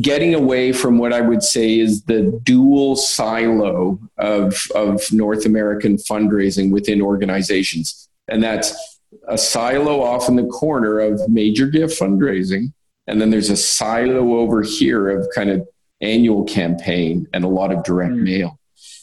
getting 0.00 0.34
away 0.34 0.72
from 0.72 0.98
what 0.98 1.12
I 1.12 1.20
would 1.20 1.42
say 1.42 1.78
is 1.78 2.02
the 2.02 2.38
dual 2.44 2.96
silo 2.96 3.98
of, 4.18 4.60
of 4.74 5.00
North 5.12 5.46
American 5.46 5.96
fundraising 5.96 6.70
within 6.70 7.00
organizations. 7.00 8.08
And 8.28 8.42
that's 8.42 9.00
a 9.28 9.38
silo 9.38 10.02
off 10.02 10.28
in 10.28 10.36
the 10.36 10.46
corner 10.46 11.00
of 11.00 11.20
major 11.28 11.66
gift 11.66 11.98
fundraising. 11.98 12.72
And 13.06 13.20
then 13.20 13.30
there's 13.30 13.50
a 13.50 13.56
silo 13.56 14.38
over 14.38 14.62
here 14.62 15.08
of 15.10 15.26
kind 15.34 15.50
of 15.50 15.66
annual 16.00 16.44
campaign 16.44 17.26
and 17.32 17.44
a 17.44 17.48
lot 17.48 17.72
of 17.72 17.84
direct 17.84 18.14
mm. 18.14 18.22
mail. 18.22 18.58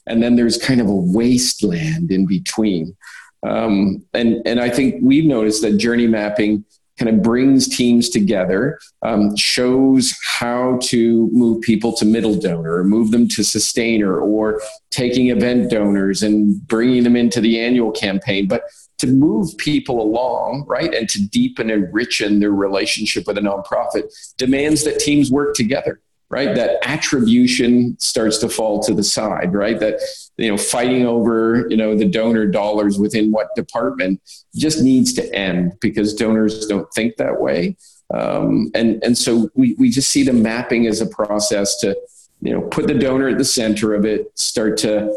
And 0.08 0.22
then 0.22 0.36
there's 0.36 0.58
kind 0.58 0.82
of 0.82 0.88
a 0.88 0.96
wasteland 0.96 2.12
in 2.12 2.26
between. 2.26 2.96
Um, 3.44 4.06
and, 4.14 4.42
and 4.46 4.60
I 4.60 4.70
think 4.70 4.96
we've 5.02 5.26
noticed 5.26 5.62
that 5.64 5.78
journey 5.78 6.08
mapping 6.08 6.66
kind 6.98 7.10
of 7.10 7.22
brings 7.24 7.68
teams 7.68 8.10
together, 8.10 8.80
um, 9.02 9.36
shows 9.36 10.18
how 10.26 10.78
to 10.84 11.30
move 11.32 11.62
people 11.62 11.94
to 11.94 12.06
middle 12.06 12.36
donor, 12.36 12.78
or 12.78 12.84
move 12.84 13.12
them 13.12 13.28
to 13.30 13.44
sustainer, 13.44 14.20
or 14.20 14.62
taking 14.92 15.30
event 15.30 15.70
donors 15.70 16.22
and 16.24 16.66
bringing 16.68 17.04
them 17.04 17.16
into 17.16 17.42
the 17.42 17.60
annual 17.60 17.92
campaign. 17.92 18.48
But 18.48 18.64
to 19.00 19.08
move 19.08 19.58
people 19.58 20.02
along, 20.02 20.66
right, 20.68 20.94
and 20.94 21.10
to 21.10 21.28
deepen 21.28 21.72
and 21.72 21.92
richen 21.92 22.40
their 22.40 22.52
relationship 22.52 23.26
with 23.26 23.38
a 23.38 23.42
nonprofit 23.42 24.04
demands 24.38 24.84
that 24.84 25.00
teams 25.00 25.32
work 25.32 25.56
together 25.56 26.02
right? 26.32 26.56
That 26.56 26.80
attribution 26.84 27.98
starts 28.00 28.38
to 28.38 28.48
fall 28.48 28.82
to 28.84 28.94
the 28.94 29.04
side, 29.04 29.54
right? 29.54 29.78
That, 29.80 30.00
you 30.38 30.50
know, 30.50 30.58
fighting 30.58 31.06
over, 31.06 31.68
you 31.70 31.76
know, 31.76 31.94
the 31.94 32.08
donor 32.08 32.48
dollars 32.48 32.98
within 32.98 33.32
what 33.32 33.54
department 33.54 34.22
just 34.56 34.82
needs 34.82 35.14
to 35.16 35.36
end 35.36 35.74
because 35.82 36.16
donors 36.16 36.66
don't 36.68 36.92
think 36.94 37.18
that 37.18 37.42
way. 37.42 37.76
Um, 38.14 38.72
and, 38.74 39.04
and 39.04 39.18
so 39.18 39.50
we, 39.56 39.76
we 39.78 39.90
just 39.90 40.10
see 40.10 40.24
the 40.24 40.32
mapping 40.32 40.88
as 40.88 41.02
a 41.02 41.06
process 41.06 41.78
to, 41.80 41.98
you 42.42 42.54
know, 42.54 42.62
put 42.62 42.88
the 42.88 42.94
donor 42.94 43.28
at 43.28 43.38
the 43.38 43.46
center 43.46 43.94
of 43.94 44.06
it, 44.06 44.32
start 44.40 44.78
to 44.80 45.14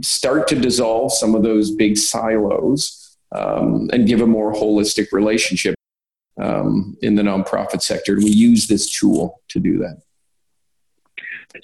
start 0.00 0.48
to 0.48 0.56
dissolve 0.56 1.12
some 1.12 1.36
of 1.36 1.44
those 1.44 1.70
big 1.70 1.96
silos 1.96 3.16
um, 3.30 3.88
and 3.92 4.08
give 4.08 4.20
a 4.20 4.26
more 4.26 4.52
holistic 4.52 5.12
relationship 5.12 5.76
um, 6.40 6.96
in 7.00 7.14
the 7.14 7.22
nonprofit 7.22 7.80
sector. 7.80 8.14
And 8.14 8.24
we 8.24 8.30
use 8.30 8.66
this 8.66 8.90
tool 8.90 9.40
to 9.50 9.60
do 9.60 9.78
that. 9.78 10.02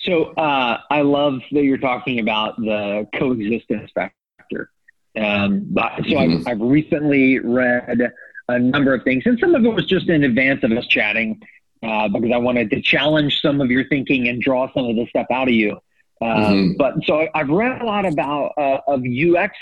So 0.00 0.24
uh, 0.34 0.80
I 0.90 1.02
love 1.02 1.40
that 1.52 1.62
you're 1.62 1.78
talking 1.78 2.20
about 2.20 2.56
the 2.56 3.06
coexistence 3.14 3.90
factor. 3.94 4.70
Um, 5.16 5.72
so 5.74 5.80
mm-hmm. 5.80 6.48
I've, 6.48 6.48
I've, 6.48 6.60
recently 6.60 7.38
read 7.38 8.12
a 8.48 8.58
number 8.58 8.94
of 8.94 9.02
things, 9.02 9.24
and 9.26 9.38
some 9.38 9.54
of 9.54 9.64
it 9.64 9.68
was 9.68 9.86
just 9.86 10.08
in 10.08 10.22
advance 10.24 10.62
of 10.62 10.70
us 10.72 10.86
chatting 10.86 11.40
uh, 11.82 12.08
because 12.08 12.30
I 12.32 12.36
wanted 12.36 12.70
to 12.70 12.80
challenge 12.80 13.40
some 13.40 13.60
of 13.60 13.70
your 13.70 13.88
thinking 13.88 14.28
and 14.28 14.40
draw 14.40 14.72
some 14.72 14.84
of 14.84 14.96
the 14.96 15.06
stuff 15.08 15.26
out 15.32 15.48
of 15.48 15.54
you. 15.54 15.72
Um, 16.20 16.28
mm-hmm. 16.30 16.72
But 16.76 17.04
so 17.04 17.26
I've 17.34 17.48
read 17.48 17.80
a 17.80 17.84
lot 17.84 18.06
about 18.06 18.52
uh, 18.56 18.80
of 18.86 19.02
UX 19.04 19.56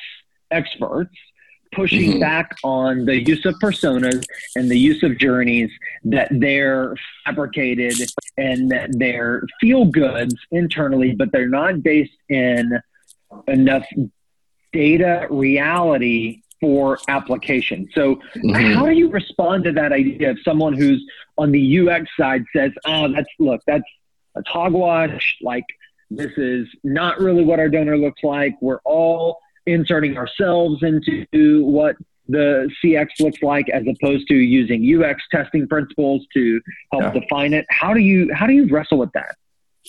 experts 0.51 1.15
pushing 1.77 2.13
mm-hmm. 2.13 2.21
back 2.21 2.57
on 2.65 3.05
the 3.05 3.23
use 3.23 3.45
of 3.45 3.55
personas 3.57 4.25
and 4.57 4.71
the 4.71 4.79
use 4.79 5.03
of 5.03 5.19
journeys 5.19 5.71
that 6.05 6.29
they're 6.33 6.97
fabricated 7.25 7.95
and 8.37 8.71
that 8.71 8.91
they're 8.99 9.43
feel 9.61 9.85
goods 9.85 10.35
internally, 10.51 11.15
but 11.15 11.31
they're 11.31 11.49
not 11.49 11.83
based 11.83 12.19
in 12.29 12.81
enough 13.47 13.87
data 14.73 15.27
reality 15.31 16.43
for 16.61 16.99
application. 17.09 17.89
So, 17.95 18.17
mm-hmm. 18.17 18.73
how 18.73 18.87
do 18.87 18.93
you 18.93 19.11
respond 19.11 19.65
to 19.65 19.73
that 19.73 19.93
idea 19.93 20.31
of 20.31 20.39
someone 20.43 20.73
who's 20.73 21.05
on 21.37 21.53
the 21.53 21.79
UX 21.81 22.09
side 22.19 22.45
says, 22.55 22.73
"Oh, 22.87 23.13
that's 23.13 23.29
look, 23.39 23.61
that's 23.67 23.85
that's 24.35 24.49
hogwash. 24.49 25.37
Like 25.43 25.65
this 26.11 26.33
is 26.37 26.69
not 26.85 27.21
really 27.21 27.45
what 27.45 27.59
our 27.59 27.69
donor 27.69 27.99
looks 27.99 28.23
like. 28.23 28.55
We're 28.61 28.81
all 28.85 29.39
inserting 29.67 30.17
ourselves 30.17 30.83
into 30.83 31.65
what 31.65 31.97
the 32.29 32.71
CX 32.83 33.09
looks 33.21 33.43
like 33.43 33.69
as 33.69 33.85
opposed 33.87 34.27
to 34.29 34.35
using 34.35 35.03
UX 35.03 35.23
testing 35.31 35.69
principles 35.69 36.27
to 36.35 36.61
help 36.93 37.03
yeah. 37.15 37.21
define 37.21 37.53
it. 37.53 37.67
How 37.71 37.95
do 37.95 38.01
you 38.01 38.33
how 38.35 38.47
do 38.47 38.53
you 38.53 38.69
wrestle 38.69 38.99
with 38.99 39.13
that? 39.13 39.37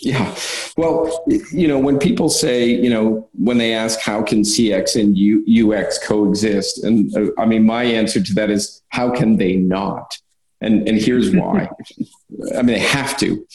Yeah. 0.02 0.36
Well, 0.78 1.26
you 1.52 1.68
know, 1.68 1.80
when 1.80 1.98
people 1.98 2.30
say, 2.30 2.70
you 2.70 2.90
know, 2.90 3.28
when 3.34 3.58
they 3.58 3.74
ask 3.74 4.00
how 4.00 4.22
can 4.22 4.44
CX 4.44 5.00
and 5.00 5.18
U- 5.18 5.74
UX 5.74 5.98
coexist, 6.06 6.84
and 6.84 7.16
uh, 7.18 7.32
I 7.40 7.46
mean, 7.46 7.66
my 7.66 7.84
answer 7.84 8.22
to 8.22 8.34
that 8.36 8.52
is 8.52 8.84
how 8.90 9.10
can 9.10 9.38
they 9.38 9.56
not? 9.56 10.18
And 10.62 10.88
and 10.88 11.00
here's 11.00 11.36
why. 11.36 11.70
I 12.56 12.62
mean, 12.62 12.76
they 12.76 12.80
have 12.80 13.18
to. 13.18 13.46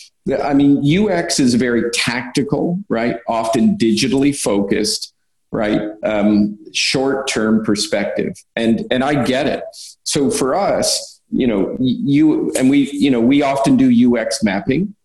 I 0.43 0.55
mean, 0.55 0.83
UX 0.85 1.41
is 1.41 1.55
very 1.55 1.91
tactical, 1.91 2.79
right? 2.89 3.17
Often 3.29 3.77
digitally 3.77 4.37
focused, 4.37 5.12
right? 5.53 5.81
Um, 6.03 6.59
short 6.73 7.29
term 7.29 7.65
perspective, 7.65 8.35
and 8.57 8.85
and 8.91 9.05
I 9.05 9.23
get 9.23 9.47
it. 9.47 9.63
So 10.03 10.31
for 10.31 10.55
us, 10.55 11.21
you 11.31 11.47
know, 11.47 11.77
you 11.79 12.51
and 12.53 12.69
we, 12.69 12.91
you 12.91 13.11
know, 13.11 13.21
we 13.21 13.43
often 13.43 13.77
do 13.77 14.17
UX 14.17 14.43
mapping 14.43 14.97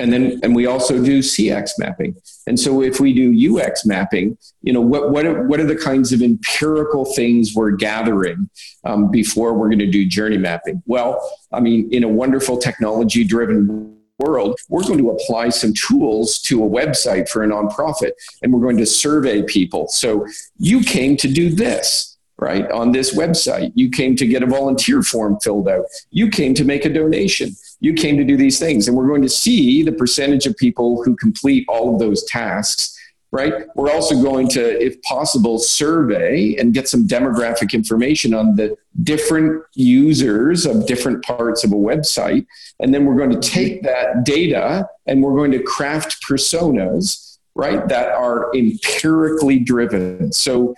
and 0.00 0.12
then 0.12 0.40
and 0.42 0.56
we 0.56 0.66
also 0.66 1.02
do 1.02 1.20
CX 1.20 1.72
mapping. 1.78 2.16
And 2.46 2.58
so 2.58 2.82
if 2.82 3.00
we 3.00 3.12
do 3.12 3.58
UX 3.58 3.84
mapping, 3.84 4.38
you 4.62 4.72
know 4.72 4.80
what 4.80 5.10
what 5.10 5.26
are, 5.26 5.46
what 5.46 5.60
are 5.60 5.66
the 5.66 5.76
kinds 5.76 6.12
of 6.12 6.22
empirical 6.22 7.04
things 7.04 7.54
we're 7.54 7.72
gathering 7.72 8.48
um, 8.84 9.10
before 9.10 9.52
we're 9.52 9.68
going 9.68 9.78
to 9.80 9.90
do 9.90 10.06
journey 10.06 10.38
mapping? 10.38 10.82
Well, 10.86 11.20
I 11.52 11.60
mean, 11.60 11.92
in 11.92 12.02
a 12.02 12.08
wonderful 12.08 12.56
technology 12.56 13.24
driven 13.24 13.99
world, 14.20 14.58
we're 14.68 14.82
going 14.82 14.98
to 14.98 15.10
apply 15.10 15.48
some 15.50 15.74
tools 15.74 16.38
to 16.42 16.64
a 16.64 16.68
website 16.68 17.28
for 17.28 17.42
a 17.42 17.48
nonprofit, 17.48 18.12
and 18.42 18.52
we're 18.52 18.60
going 18.60 18.78
to 18.78 18.86
survey 18.86 19.42
people. 19.42 19.88
So 19.88 20.26
you 20.58 20.80
came 20.80 21.16
to 21.18 21.28
do 21.28 21.50
this 21.50 22.16
right 22.38 22.70
on 22.70 22.90
this 22.90 23.14
website 23.14 23.70
you 23.74 23.90
came 23.90 24.16
to 24.16 24.26
get 24.26 24.42
a 24.42 24.46
volunteer 24.46 25.02
form 25.02 25.38
filled 25.40 25.68
out 25.68 25.84
you 26.10 26.30
came 26.30 26.54
to 26.54 26.64
make 26.64 26.86
a 26.86 26.88
donation 26.88 27.54
you 27.80 27.94
came 27.94 28.16
to 28.18 28.24
do 28.24 28.36
these 28.36 28.58
things. 28.58 28.86
And 28.86 28.96
we're 28.96 29.08
going 29.08 29.22
to 29.22 29.28
see 29.28 29.82
the 29.82 29.92
percentage 29.92 30.46
of 30.46 30.56
people 30.56 31.02
who 31.02 31.16
complete 31.16 31.64
all 31.68 31.92
of 31.92 31.98
those 31.98 32.22
tasks, 32.24 32.96
right? 33.32 33.52
We're 33.76 33.92
also 33.92 34.20
going 34.20 34.48
to, 34.50 34.84
if 34.84 35.00
possible, 35.02 35.58
survey 35.58 36.56
and 36.56 36.74
get 36.74 36.88
some 36.88 37.06
demographic 37.06 37.72
information 37.72 38.34
on 38.34 38.56
the 38.56 38.76
different 39.02 39.62
users 39.74 40.66
of 40.66 40.86
different 40.86 41.24
parts 41.24 41.62
of 41.62 41.72
a 41.72 41.76
website. 41.76 42.46
And 42.80 42.92
then 42.92 43.04
we're 43.04 43.16
going 43.16 43.38
to 43.38 43.48
take 43.48 43.82
that 43.82 44.24
data 44.24 44.88
and 45.06 45.22
we're 45.22 45.36
going 45.36 45.52
to 45.52 45.62
craft 45.62 46.16
personas 46.28 47.38
right 47.56 47.88
that 47.88 48.12
are 48.12 48.54
empirically 48.54 49.58
driven 49.58 50.32
so 50.32 50.72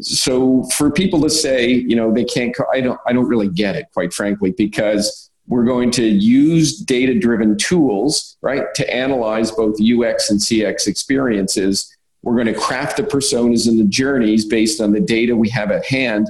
so 0.00 0.64
for 0.76 0.90
people 0.90 1.20
to 1.22 1.30
say 1.30 1.68
you 1.68 1.94
know 1.94 2.12
they 2.12 2.24
can't 2.24 2.52
i 2.74 2.80
don't 2.80 2.98
i 3.06 3.12
don't 3.12 3.28
really 3.28 3.48
get 3.48 3.76
it 3.76 3.86
quite 3.94 4.12
frankly 4.12 4.50
because 4.50 5.26
we're 5.48 5.64
going 5.64 5.90
to 5.92 6.04
use 6.04 6.78
data 6.78 7.18
driven 7.18 7.56
tools, 7.56 8.36
right, 8.42 8.64
to 8.74 8.94
analyze 8.94 9.50
both 9.50 9.76
UX 9.80 10.30
and 10.30 10.40
CX 10.40 10.86
experiences. 10.86 11.95
We're 12.26 12.34
going 12.34 12.52
to 12.52 12.60
craft 12.60 12.96
the 12.96 13.04
personas 13.04 13.68
and 13.68 13.78
the 13.78 13.84
journeys 13.84 14.44
based 14.44 14.80
on 14.80 14.90
the 14.90 14.98
data 14.98 15.36
we 15.36 15.48
have 15.50 15.70
at 15.70 15.86
hand. 15.86 16.26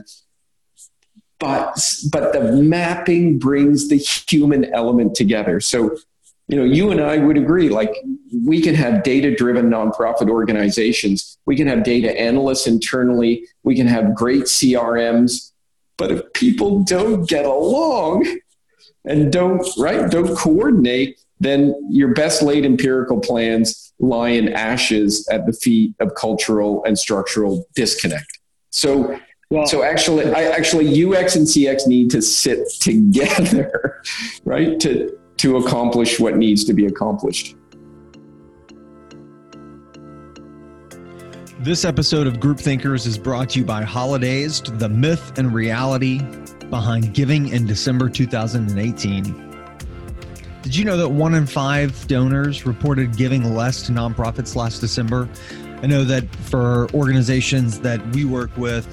But, 1.38 1.80
but 2.12 2.34
the 2.34 2.52
mapping 2.52 3.38
brings 3.38 3.88
the 3.88 3.96
human 3.96 4.66
element 4.74 5.14
together. 5.14 5.58
So, 5.58 5.96
you 6.48 6.58
know, 6.58 6.64
you 6.64 6.90
and 6.90 7.00
I 7.00 7.16
would 7.16 7.38
agree, 7.38 7.70
like 7.70 7.96
we 8.44 8.60
can 8.60 8.74
have 8.74 9.04
data 9.04 9.34
driven 9.34 9.70
nonprofit 9.70 10.28
organizations. 10.28 11.38
We 11.46 11.56
can 11.56 11.66
have 11.66 11.82
data 11.82 12.14
analysts 12.20 12.66
internally. 12.66 13.46
We 13.62 13.74
can 13.74 13.86
have 13.86 14.14
great 14.14 14.42
CRMs. 14.42 15.52
But 15.96 16.12
if 16.12 16.30
people 16.34 16.84
don't 16.84 17.26
get 17.26 17.46
along, 17.46 18.26
and 19.06 19.32
don't 19.32 19.66
right 19.78 20.10
don't 20.10 20.36
coordinate 20.36 21.18
then 21.40 21.74
your 21.90 22.08
best 22.08 22.42
laid 22.42 22.64
empirical 22.64 23.20
plans 23.20 23.92
lie 23.98 24.30
in 24.30 24.52
ashes 24.52 25.26
at 25.28 25.46
the 25.46 25.52
feet 25.52 25.94
of 26.00 26.14
cultural 26.14 26.84
and 26.84 26.98
structural 26.98 27.66
disconnect 27.74 28.38
so 28.70 29.18
well, 29.50 29.66
so 29.66 29.82
actually 29.82 30.24
i 30.32 30.44
actually 30.44 31.04
ux 31.04 31.36
and 31.36 31.46
cx 31.46 31.86
need 31.86 32.10
to 32.10 32.20
sit 32.20 32.68
together 32.80 34.02
right 34.44 34.80
to 34.80 35.16
to 35.36 35.56
accomplish 35.56 36.18
what 36.18 36.36
needs 36.36 36.64
to 36.64 36.72
be 36.72 36.86
accomplished 36.86 37.56
This 41.60 41.84
episode 41.84 42.28
of 42.28 42.38
Group 42.38 42.60
Thinkers 42.60 43.06
is 43.06 43.18
brought 43.18 43.50
to 43.50 43.58
you 43.58 43.64
by 43.64 43.82
Holidays, 43.82 44.60
the 44.60 44.88
myth 44.88 45.36
and 45.36 45.52
reality 45.52 46.18
behind 46.70 47.12
giving 47.12 47.48
in 47.48 47.66
December 47.66 48.08
2018. 48.08 49.45
Did 50.66 50.74
you 50.74 50.84
know 50.84 50.96
that 50.96 51.10
one 51.10 51.34
in 51.34 51.46
five 51.46 52.08
donors 52.08 52.66
reported 52.66 53.16
giving 53.16 53.54
less 53.54 53.86
to 53.86 53.92
nonprofits 53.92 54.56
last 54.56 54.80
December? 54.80 55.28
I 55.80 55.86
know 55.86 56.02
that 56.02 56.28
for 56.34 56.90
organizations 56.92 57.78
that 57.82 58.04
we 58.08 58.24
work 58.24 58.50
with, 58.56 58.84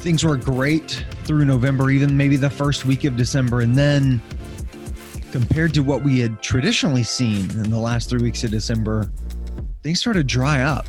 things 0.00 0.24
were 0.24 0.36
great 0.36 1.02
through 1.24 1.46
November, 1.46 1.88
even 1.90 2.18
maybe 2.18 2.36
the 2.36 2.50
first 2.50 2.84
week 2.84 3.04
of 3.04 3.16
December. 3.16 3.62
And 3.62 3.74
then 3.74 4.20
compared 5.32 5.72
to 5.72 5.80
what 5.80 6.02
we 6.02 6.20
had 6.20 6.42
traditionally 6.42 7.02
seen 7.02 7.50
in 7.52 7.70
the 7.70 7.78
last 7.78 8.10
three 8.10 8.20
weeks 8.20 8.44
of 8.44 8.50
December, 8.50 9.10
things 9.82 10.00
started 10.00 10.28
to 10.28 10.34
dry 10.34 10.60
up. 10.60 10.86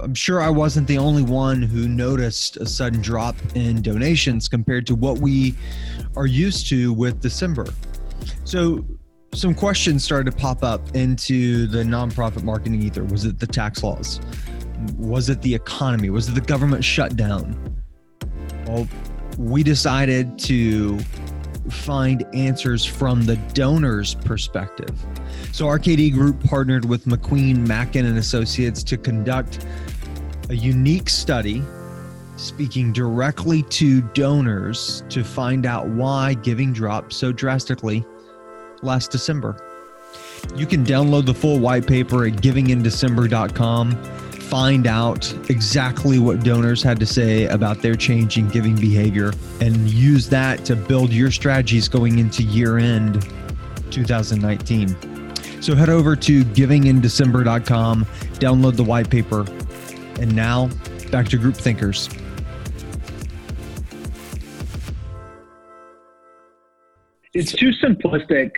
I'm 0.00 0.14
sure 0.14 0.42
I 0.42 0.50
wasn't 0.50 0.86
the 0.86 0.98
only 0.98 1.22
one 1.22 1.62
who 1.62 1.88
noticed 1.88 2.58
a 2.58 2.66
sudden 2.66 3.00
drop 3.00 3.36
in 3.54 3.80
donations 3.80 4.48
compared 4.48 4.86
to 4.88 4.94
what 4.94 5.16
we 5.16 5.54
are 6.14 6.26
used 6.26 6.68
to 6.68 6.92
with 6.92 7.22
December. 7.22 7.68
So, 8.44 8.84
some 9.34 9.54
questions 9.54 10.02
started 10.04 10.30
to 10.30 10.36
pop 10.36 10.62
up 10.64 10.94
into 10.96 11.66
the 11.66 11.82
nonprofit 11.82 12.42
marketing 12.42 12.82
ether. 12.82 13.04
Was 13.04 13.24
it 13.24 13.38
the 13.38 13.46
tax 13.46 13.82
laws? 13.82 14.20
Was 14.96 15.28
it 15.28 15.42
the 15.42 15.54
economy? 15.54 16.10
Was 16.10 16.28
it 16.28 16.34
the 16.34 16.40
government 16.40 16.82
shutdown? 16.82 17.82
Well, 18.66 18.88
we 19.38 19.62
decided 19.62 20.38
to 20.40 20.98
find 21.70 22.24
answers 22.34 22.84
from 22.84 23.24
the 23.24 23.36
donor's 23.52 24.14
perspective. 24.14 24.94
So 25.52 25.66
RKD 25.66 26.12
Group 26.14 26.42
partnered 26.44 26.84
with 26.84 27.04
McQueen, 27.04 27.66
Mackin 27.66 28.06
and 28.06 28.18
Associates 28.18 28.82
to 28.84 28.96
conduct 28.96 29.66
a 30.48 30.54
unique 30.54 31.10
study 31.10 31.62
speaking 32.38 32.92
directly 32.92 33.62
to 33.64 34.00
donors 34.00 35.02
to 35.08 35.24
find 35.24 35.66
out 35.66 35.86
why 35.88 36.34
giving 36.34 36.72
dropped 36.72 37.12
so 37.12 37.32
drastically 37.32 38.04
last 38.82 39.10
December. 39.10 39.56
You 40.54 40.66
can 40.66 40.84
download 40.84 41.26
the 41.26 41.34
full 41.34 41.58
white 41.58 41.86
paper 41.86 42.26
at 42.26 42.34
givingindecember.com. 42.34 43.92
Find 44.48 44.86
out 44.86 45.50
exactly 45.50 46.18
what 46.18 46.42
donors 46.42 46.82
had 46.82 46.98
to 47.00 47.06
say 47.06 47.46
about 47.46 47.82
their 47.82 47.94
change 47.94 48.38
in 48.38 48.48
giving 48.48 48.76
behavior 48.76 49.32
and 49.60 49.76
use 49.90 50.28
that 50.30 50.64
to 50.64 50.76
build 50.76 51.12
your 51.12 51.30
strategies 51.30 51.88
going 51.88 52.18
into 52.18 52.42
year 52.42 52.78
end 52.78 53.26
2019. 53.90 54.96
So 55.60 55.74
head 55.74 55.90
over 55.90 56.16
to 56.16 56.44
givingindecember.com, 56.44 58.04
download 58.34 58.76
the 58.76 58.84
white 58.84 59.10
paper, 59.10 59.44
and 60.20 60.34
now 60.34 60.70
back 61.10 61.28
to 61.28 61.36
Group 61.36 61.56
Thinkers. 61.56 62.08
It's 67.34 67.52
too 67.52 67.70
simplistic 67.70 68.52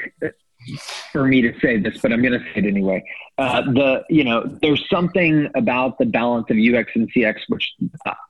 for 1.13 1.25
me 1.25 1.41
to 1.43 1.59
say 1.61 1.79
this, 1.79 1.99
but 1.99 2.13
I'm 2.13 2.23
going 2.23 2.39
to 2.39 2.45
say 2.47 2.53
it 2.57 2.67
anyway. 2.67 3.03
Uh, 3.39 3.63
the 3.63 4.05
you 4.11 4.25
know, 4.25 4.45
there's 4.63 4.87
something 4.91 5.49
about 5.55 5.99
the 5.99 6.07
balance 6.07 6.47
of 6.51 6.57
UX 6.57 6.93
and 6.95 7.11
CX 7.13 7.41
which 7.49 7.73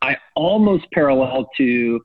I 0.03 0.17
almost 0.37 0.91
parallel 0.93 1.51
to 1.57 2.01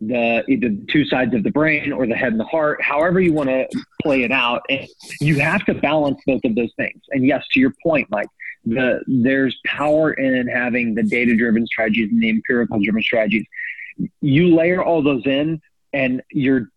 the 0.00 0.44
either 0.48 0.68
the 0.68 0.86
two 0.88 1.04
sides 1.04 1.34
of 1.34 1.42
the 1.42 1.50
brain 1.50 1.92
or 1.92 2.06
the 2.06 2.14
head 2.14 2.32
and 2.32 2.40
the 2.40 2.44
heart, 2.44 2.82
however 2.82 3.20
you 3.20 3.32
want 3.32 3.48
to 3.48 3.66
play 4.02 4.22
it 4.22 4.32
out. 4.32 4.62
And 4.68 4.86
you 5.20 5.38
have 5.40 5.64
to 5.66 5.74
balance 5.74 6.20
both 6.26 6.44
of 6.44 6.54
those 6.54 6.72
things. 6.76 7.00
And 7.10 7.24
yes, 7.24 7.44
to 7.52 7.60
your 7.60 7.72
point, 7.82 8.08
Mike, 8.10 8.28
the 8.64 9.02
there's 9.06 9.56
power 9.66 10.12
in 10.12 10.46
having 10.48 10.94
the 10.94 11.02
data 11.02 11.36
driven 11.36 11.66
strategies 11.66 12.10
and 12.10 12.22
the 12.22 12.30
empirical 12.30 12.80
driven 12.82 13.02
strategies. 13.02 13.44
You 14.20 14.54
layer 14.54 14.82
all 14.82 15.02
those 15.02 15.24
in, 15.26 15.60
and 15.92 16.22
your 16.30 16.70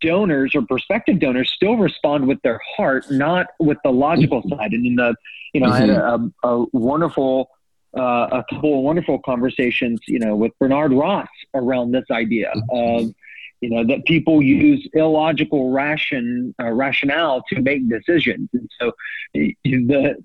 donors 0.00 0.54
or 0.54 0.62
prospective 0.62 1.18
donors 1.18 1.52
still 1.54 1.76
respond 1.76 2.26
with 2.26 2.40
their 2.42 2.60
heart, 2.76 3.10
not 3.10 3.48
with 3.58 3.78
the 3.84 3.90
logical 3.90 4.42
side. 4.48 4.72
And 4.72 4.86
in 4.86 4.96
the, 4.96 5.14
you 5.52 5.60
know, 5.60 5.68
mm-hmm. 5.68 5.74
I 5.74 5.78
had 5.80 5.90
a, 5.90 6.30
a, 6.42 6.62
a 6.62 6.66
wonderful 6.72 7.50
uh, 7.96 8.28
a 8.32 8.44
couple 8.50 8.78
of 8.78 8.84
wonderful 8.84 9.20
conversations, 9.20 10.00
you 10.08 10.18
know, 10.18 10.34
with 10.34 10.52
Bernard 10.58 10.92
Ross 10.92 11.28
around 11.54 11.92
this 11.92 12.04
idea 12.10 12.52
mm-hmm. 12.54 13.04
of, 13.04 13.14
you 13.60 13.70
know, 13.70 13.84
that 13.86 14.04
people 14.04 14.42
use 14.42 14.86
illogical 14.94 15.70
ration 15.70 16.54
uh, 16.60 16.70
rationale 16.70 17.42
to 17.48 17.62
make 17.62 17.88
decisions. 17.88 18.48
And 18.52 18.68
so, 18.80 18.92
the 19.32 20.16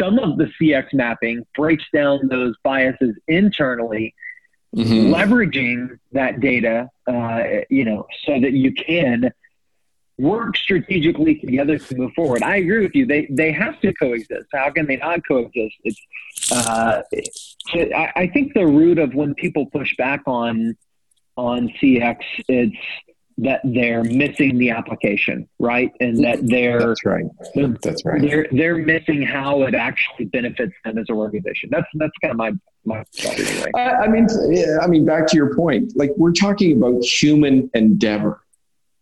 some 0.00 0.18
of 0.18 0.38
the 0.38 0.50
CX 0.60 0.94
mapping 0.94 1.44
breaks 1.54 1.84
down 1.92 2.28
those 2.28 2.54
biases 2.62 3.16
internally, 3.28 4.14
mm-hmm. 4.76 5.14
leveraging 5.14 5.98
that 6.12 6.40
data, 6.40 6.90
uh, 7.06 7.42
you 7.70 7.84
know, 7.84 8.06
so 8.24 8.38
that 8.40 8.52
you 8.52 8.72
can 8.72 9.32
work 10.18 10.56
strategically 10.56 11.36
together 11.36 11.78
to 11.78 11.96
move 11.96 12.12
forward. 12.14 12.42
I 12.42 12.56
agree 12.56 12.82
with 12.82 12.94
you. 12.94 13.06
They 13.06 13.26
they 13.30 13.52
have 13.52 13.80
to 13.80 13.92
coexist. 13.92 14.48
How 14.52 14.70
can 14.70 14.86
they 14.86 14.96
not 14.96 15.26
coexist? 15.26 15.76
It's 15.84 16.00
uh, 16.52 17.02
I, 17.74 18.12
I 18.16 18.26
think 18.28 18.54
the 18.54 18.66
root 18.66 18.98
of 18.98 19.14
when 19.14 19.34
people 19.34 19.66
push 19.66 19.96
back 19.96 20.22
on 20.26 20.76
on 21.36 21.68
CX, 21.80 22.18
it's 22.48 22.76
that 23.38 23.60
they're 23.64 24.02
missing 24.04 24.56
the 24.56 24.70
application, 24.70 25.48
right? 25.58 25.92
And 26.00 26.24
that 26.24 26.46
they're 26.46 26.80
that's 26.80 27.04
right. 27.04 27.24
They're, 27.54 27.68
that's 27.82 28.04
right. 28.04 28.20
They're 28.20 28.46
they're 28.50 28.78
missing 28.78 29.22
how 29.22 29.62
it 29.62 29.74
actually 29.74 30.26
benefits 30.26 30.72
them 30.84 30.98
as 30.98 31.06
an 31.08 31.16
organization. 31.16 31.68
That's 31.70 31.86
that's 31.94 32.12
kind 32.22 32.32
of 32.32 32.36
my 32.38 32.52
my 32.84 33.04
anyway. 33.24 33.70
I, 33.74 33.90
I 33.90 34.08
mean, 34.08 34.26
I 34.80 34.86
mean, 34.86 35.04
back 35.04 35.26
to 35.28 35.36
your 35.36 35.54
point. 35.54 35.92
Like 35.96 36.12
we're 36.16 36.32
talking 36.32 36.76
about 36.76 37.04
human 37.04 37.70
endeavor 37.74 38.40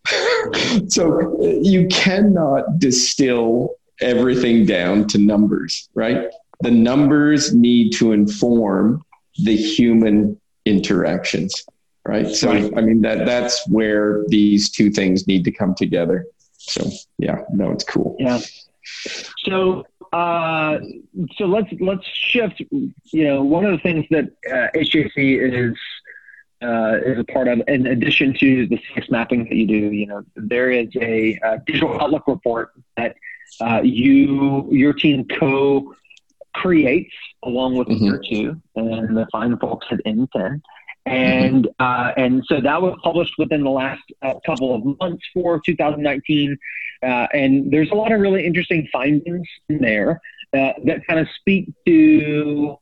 so 0.87 1.37
uh, 1.41 1.45
you 1.61 1.87
cannot 1.87 2.79
distill 2.79 3.75
everything 4.01 4.65
down 4.65 5.07
to 5.07 5.17
numbers, 5.17 5.89
right? 5.93 6.29
The 6.61 6.71
numbers 6.71 7.53
need 7.53 7.91
to 7.93 8.11
inform 8.11 9.03
the 9.43 9.55
human 9.55 10.39
interactions, 10.65 11.65
right? 12.05 12.27
So 12.27 12.51
I 12.51 12.81
mean 12.81 13.01
that 13.01 13.25
that's 13.25 13.67
where 13.67 14.23
these 14.27 14.69
two 14.69 14.89
things 14.91 15.27
need 15.27 15.43
to 15.45 15.51
come 15.51 15.75
together. 15.75 16.25
So 16.57 16.89
yeah, 17.17 17.41
no, 17.51 17.71
it's 17.71 17.83
cool. 17.83 18.15
Yeah. 18.19 18.39
So 19.45 19.85
uh, 20.13 20.79
so 21.37 21.45
let's 21.45 21.67
let's 21.79 22.05
shift. 22.05 22.61
You 22.69 22.93
know, 23.23 23.43
one 23.43 23.65
of 23.65 23.71
the 23.71 23.79
things 23.79 24.05
that 24.11 24.25
uh, 24.49 24.77
HJC 24.77 25.71
is 25.71 25.77
uh, 26.61 26.97
is 27.05 27.19
a 27.19 27.23
part 27.25 27.47
of, 27.47 27.61
in 27.67 27.87
addition 27.87 28.33
to 28.39 28.67
the 28.67 28.77
CX 28.77 29.11
mapping 29.11 29.43
that 29.43 29.55
you 29.55 29.67
do, 29.67 29.75
you 29.75 30.07
know, 30.07 30.23
there 30.35 30.71
is 30.71 30.87
a, 30.95 31.37
a 31.43 31.59
digital 31.65 31.99
outlook 32.01 32.27
report 32.27 32.71
that 32.97 33.15
uh, 33.61 33.81
you 33.83 34.67
your 34.71 34.93
team 34.93 35.25
co 35.39 35.93
creates 36.53 37.13
along 37.43 37.75
with 37.75 37.87
mm-hmm. 37.89 38.15
two 38.29 38.61
and 38.75 39.17
the 39.17 39.27
fine 39.31 39.57
folks 39.57 39.85
at 39.91 39.99
NTEN. 40.05 40.61
And 41.05 41.67
uh, 41.79 42.13
and 42.17 42.43
so 42.47 42.59
that 42.61 42.81
was 42.81 42.97
published 43.03 43.35
within 43.37 43.63
the 43.63 43.69
last 43.69 44.01
uh, 44.23 44.33
couple 44.45 44.73
of 44.73 44.99
months 44.99 45.23
for 45.33 45.61
2019, 45.63 46.57
uh, 47.03 47.05
and 47.05 47.71
there's 47.71 47.91
a 47.91 47.95
lot 47.95 48.11
of 48.11 48.19
really 48.19 48.43
interesting 48.43 48.87
findings 48.91 49.47
in 49.69 49.79
there 49.79 50.19
uh, 50.53 50.73
that 50.85 51.05
kind 51.07 51.19
of 51.19 51.27
speak 51.39 51.67
to 51.85 52.79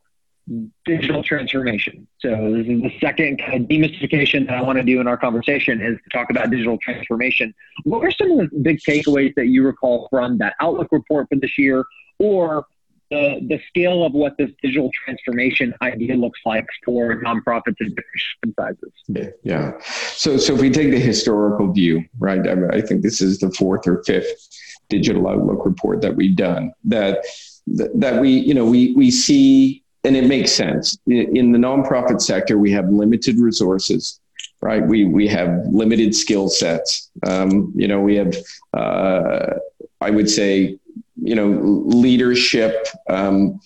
digital 0.86 1.24
transformation. 1.24 2.08
So 2.20 2.30
this 2.54 2.68
is 2.68 2.82
the 2.82 2.94
second 3.00 3.40
kind 3.40 3.62
of 3.62 3.70
demystification 3.70 4.46
that 4.48 4.58
I 4.58 4.62
want 4.62 4.78
to 4.78 4.84
do 4.84 5.00
in 5.00 5.08
our 5.08 5.18
conversation 5.18 5.82
is 5.82 5.98
to 6.04 6.10
talk 6.18 6.30
about 6.30 6.50
digital 6.50 6.78
transformation. 6.78 7.54
What 7.84 8.04
are 8.04 8.12
some 8.12 8.32
of 8.32 8.50
the 8.50 8.60
big 8.60 8.80
takeaways 8.80 9.34
that 9.36 9.48
you 9.48 9.64
recall 9.64 10.08
from 10.10 10.38
that 10.40 10.56
Outlook 10.60 10.90
report 10.92 11.28
for 11.30 11.36
this 11.38 11.58
year 11.58 11.86
or 12.20 12.66
the, 13.14 13.46
the 13.48 13.60
scale 13.68 14.04
of 14.04 14.14
what 14.14 14.38
this 14.38 14.50
digital 14.62 14.90
transformation 15.06 15.74
idea 15.82 16.16
looks 16.16 16.40
like 16.46 16.66
for 16.84 17.22
nonprofits 17.22 17.80
of 17.82 17.96
different 17.96 18.56
sizes? 18.60 19.36
Yeah. 19.44 19.74
So, 19.84 20.38
so 20.38 20.56
if 20.56 20.62
we 20.62 20.70
take 20.70 20.92
the 20.92 21.00
historical 21.00 21.72
view, 21.72 22.04
right, 22.20 22.46
I, 22.48 22.78
I 22.78 22.82
think 22.82 23.02
this 23.02 23.22
is 23.22 23.40
the 23.40 23.52
fourth 23.52 23.88
or 23.88 24.04
fifth 24.04 24.48
digital 24.90 25.28
outlook 25.28 25.66
report 25.66 26.02
that 26.02 26.16
we've 26.16 26.36
done 26.36 26.74
that, 26.86 27.24
that 27.68 28.20
we, 28.20 28.32
you 28.32 28.54
know, 28.54 28.66
we, 28.66 28.94
we 28.96 29.12
see 29.12 29.84
and 30.04 30.18
it 30.18 30.26
makes 30.26 30.52
sense. 30.52 30.98
In 31.08 31.54
the 31.54 31.58
nonprofit 31.58 32.22
sector, 32.22 32.58
we 32.58 32.72
have 32.72 32.90
limited 32.90 33.38
resources, 33.38 34.20
right? 34.62 34.86
We 34.86 35.06
we 35.06 35.28
have 35.30 35.66
limited 35.68 36.14
skill 36.14 36.50
sets. 36.50 37.10
Um, 37.26 37.72
you 37.74 37.88
know, 37.88 38.02
we 38.02 38.16
have, 38.16 38.36
uh, 38.74 39.54
I 40.02 40.10
would 40.10 40.30
say, 40.30 40.78
you 41.24 41.36
know, 41.36 41.50
leadership 41.86 42.88
um, 43.10 43.60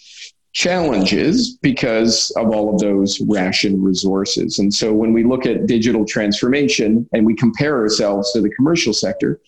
challenges 0.53 1.57
because 1.57 2.31
of 2.31 2.49
all 2.49 2.73
of 2.73 2.79
those 2.79 3.21
ration 3.21 3.81
resources. 3.81 4.59
And 4.59 4.73
so, 4.73 4.93
when 4.93 5.13
we 5.13 5.23
look 5.23 5.45
at 5.45 5.67
digital 5.67 6.05
transformation 6.05 7.07
and 7.13 7.25
we 7.25 7.35
compare 7.35 7.77
ourselves 7.77 8.31
to 8.33 8.41
the 8.41 8.49
commercial 8.49 8.93
sector, 8.93 9.39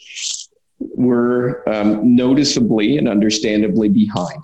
we're 0.80 1.68
um, 1.68 2.16
noticeably 2.16 2.98
and 2.98 3.08
understandably 3.08 3.90
behind. 3.90 4.42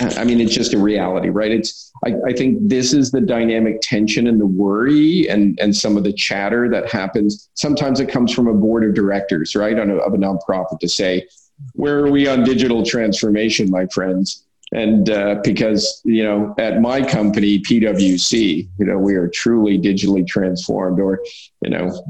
I 0.00 0.24
mean, 0.24 0.40
it's 0.40 0.52
just 0.52 0.74
a 0.74 0.78
reality, 0.78 1.28
right? 1.28 1.52
It's 1.52 1.92
I, 2.04 2.14
I, 2.26 2.32
think 2.32 2.58
this 2.68 2.92
is 2.92 3.12
the 3.12 3.20
dynamic 3.20 3.80
tension 3.80 4.26
and 4.26 4.40
the 4.40 4.46
worry 4.46 5.28
and 5.28 5.56
and 5.60 5.74
some 5.74 5.96
of 5.96 6.02
the 6.02 6.12
chatter 6.12 6.68
that 6.68 6.90
happens. 6.90 7.48
Sometimes 7.54 8.00
it 8.00 8.08
comes 8.08 8.32
from 8.32 8.48
a 8.48 8.54
board 8.54 8.84
of 8.84 8.92
directors, 8.94 9.54
right, 9.54 9.78
a, 9.78 9.82
of 9.82 10.12
a 10.12 10.16
nonprofit 10.16 10.80
to 10.80 10.88
say, 10.88 11.28
"Where 11.74 11.98
are 11.98 12.10
we 12.10 12.26
on 12.26 12.44
digital 12.44 12.84
transformation, 12.84 13.70
my 13.70 13.86
friends?" 13.86 14.44
And 14.72 15.08
uh, 15.08 15.36
because 15.44 16.00
you 16.04 16.24
know, 16.24 16.54
at 16.58 16.80
my 16.80 17.00
company, 17.00 17.60
PwC, 17.60 18.68
you 18.78 18.84
know, 18.84 18.98
we 18.98 19.14
are 19.14 19.28
truly 19.28 19.78
digitally 19.78 20.26
transformed. 20.26 21.00
Or 21.00 21.20
you 21.62 21.70
know, 21.70 22.02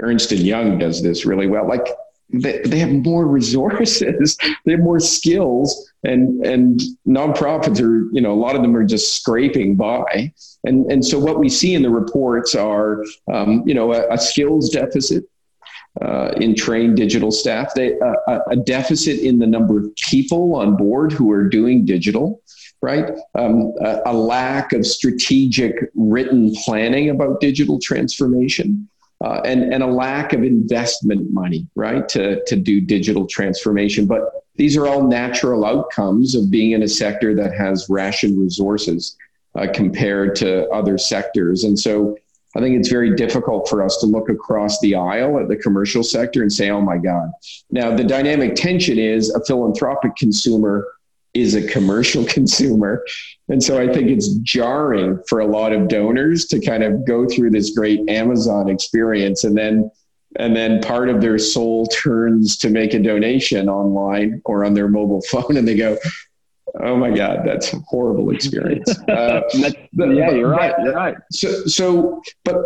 Ernst 0.00 0.32
and 0.32 0.40
Young 0.40 0.78
does 0.78 1.02
this 1.02 1.24
really 1.24 1.46
well. 1.46 1.68
Like 1.68 1.86
they, 2.30 2.60
they 2.64 2.78
have 2.78 2.90
more 2.90 3.26
resources, 3.26 4.36
they 4.64 4.72
have 4.72 4.80
more 4.80 5.00
skills, 5.00 5.90
and 6.04 6.44
and 6.44 6.80
nonprofits 7.06 7.80
are 7.80 8.12
you 8.12 8.20
know 8.20 8.32
a 8.32 8.40
lot 8.40 8.54
of 8.56 8.62
them 8.62 8.76
are 8.76 8.84
just 8.84 9.14
scraping 9.14 9.76
by, 9.76 10.32
and 10.64 10.90
and 10.90 11.04
so 11.04 11.18
what 11.18 11.38
we 11.38 11.48
see 11.48 11.74
in 11.74 11.82
the 11.82 11.90
reports 11.90 12.54
are 12.54 13.04
um, 13.32 13.62
you 13.66 13.74
know 13.74 13.92
a, 13.92 14.12
a 14.12 14.18
skills 14.18 14.70
deficit. 14.70 15.24
Uh, 16.00 16.32
in 16.36 16.54
trained 16.54 16.96
digital 16.96 17.32
staff, 17.32 17.74
they, 17.74 17.98
uh, 17.98 18.38
a 18.50 18.56
deficit 18.56 19.18
in 19.18 19.38
the 19.38 19.46
number 19.46 19.78
of 19.78 19.96
people 19.96 20.54
on 20.54 20.76
board 20.76 21.10
who 21.10 21.28
are 21.32 21.48
doing 21.48 21.84
digital, 21.84 22.40
right? 22.82 23.10
Um, 23.34 23.74
a, 23.80 24.02
a, 24.06 24.12
lack 24.12 24.72
of 24.72 24.86
strategic 24.86 25.74
written 25.96 26.54
planning 26.64 27.10
about 27.10 27.40
digital 27.40 27.80
transformation 27.80 28.88
uh, 29.24 29.40
and, 29.44 29.72
and 29.74 29.82
a 29.82 29.86
lack 29.86 30.32
of 30.32 30.44
investment 30.44 31.32
money, 31.32 31.66
right, 31.74 32.08
to, 32.10 32.44
to 32.44 32.54
do 32.54 32.80
digital 32.80 33.26
transformation. 33.26 34.06
But 34.06 34.30
these 34.54 34.76
are 34.76 34.86
all 34.86 35.02
natural 35.02 35.64
outcomes 35.64 36.36
of 36.36 36.50
being 36.50 36.72
in 36.72 36.82
a 36.84 36.88
sector 36.88 37.34
that 37.34 37.54
has 37.54 37.88
rationed 37.88 38.38
resources 38.38 39.16
uh, 39.56 39.66
compared 39.74 40.36
to 40.36 40.68
other 40.68 40.98
sectors. 40.98 41.64
And 41.64 41.78
so 41.78 42.16
I 42.56 42.60
think 42.60 42.76
it's 42.76 42.88
very 42.88 43.14
difficult 43.14 43.68
for 43.68 43.82
us 43.82 43.98
to 43.98 44.06
look 44.06 44.30
across 44.30 44.80
the 44.80 44.94
aisle 44.94 45.38
at 45.38 45.48
the 45.48 45.56
commercial 45.56 46.02
sector 46.02 46.42
and 46.42 46.52
say, 46.52 46.70
oh 46.70 46.80
my 46.80 46.96
God. 46.96 47.30
Now, 47.70 47.94
the 47.94 48.04
dynamic 48.04 48.54
tension 48.54 48.98
is 48.98 49.30
a 49.30 49.44
philanthropic 49.44 50.16
consumer 50.16 50.86
is 51.34 51.54
a 51.54 51.66
commercial 51.66 52.24
consumer. 52.28 53.04
And 53.48 53.62
so 53.62 53.80
I 53.80 53.92
think 53.92 54.08
it's 54.08 54.34
jarring 54.38 55.22
for 55.28 55.40
a 55.40 55.46
lot 55.46 55.72
of 55.72 55.88
donors 55.88 56.46
to 56.46 56.60
kind 56.60 56.82
of 56.82 57.06
go 57.06 57.26
through 57.26 57.50
this 57.50 57.70
great 57.70 58.08
Amazon 58.08 58.68
experience 58.68 59.44
and 59.44 59.56
then 59.56 59.90
and 60.36 60.54
then 60.54 60.80
part 60.82 61.08
of 61.08 61.22
their 61.22 61.38
soul 61.38 61.86
turns 61.86 62.58
to 62.58 62.68
make 62.68 62.92
a 62.92 62.98
donation 62.98 63.66
online 63.66 64.42
or 64.44 64.62
on 64.62 64.74
their 64.74 64.86
mobile 64.86 65.22
phone 65.30 65.56
and 65.56 65.66
they 65.66 65.74
go 65.74 65.96
oh 66.80 66.96
my 66.96 67.10
god 67.10 67.40
that's 67.44 67.72
a 67.72 67.78
horrible 67.80 68.30
experience. 68.30 68.94
Uh, 69.08 69.40
yeah 69.52 70.30
you're 70.30 70.50
right 70.50 70.74
you're 70.84 70.94
right. 70.94 71.16
so 71.32 71.64
so 71.64 72.22
but 72.44 72.56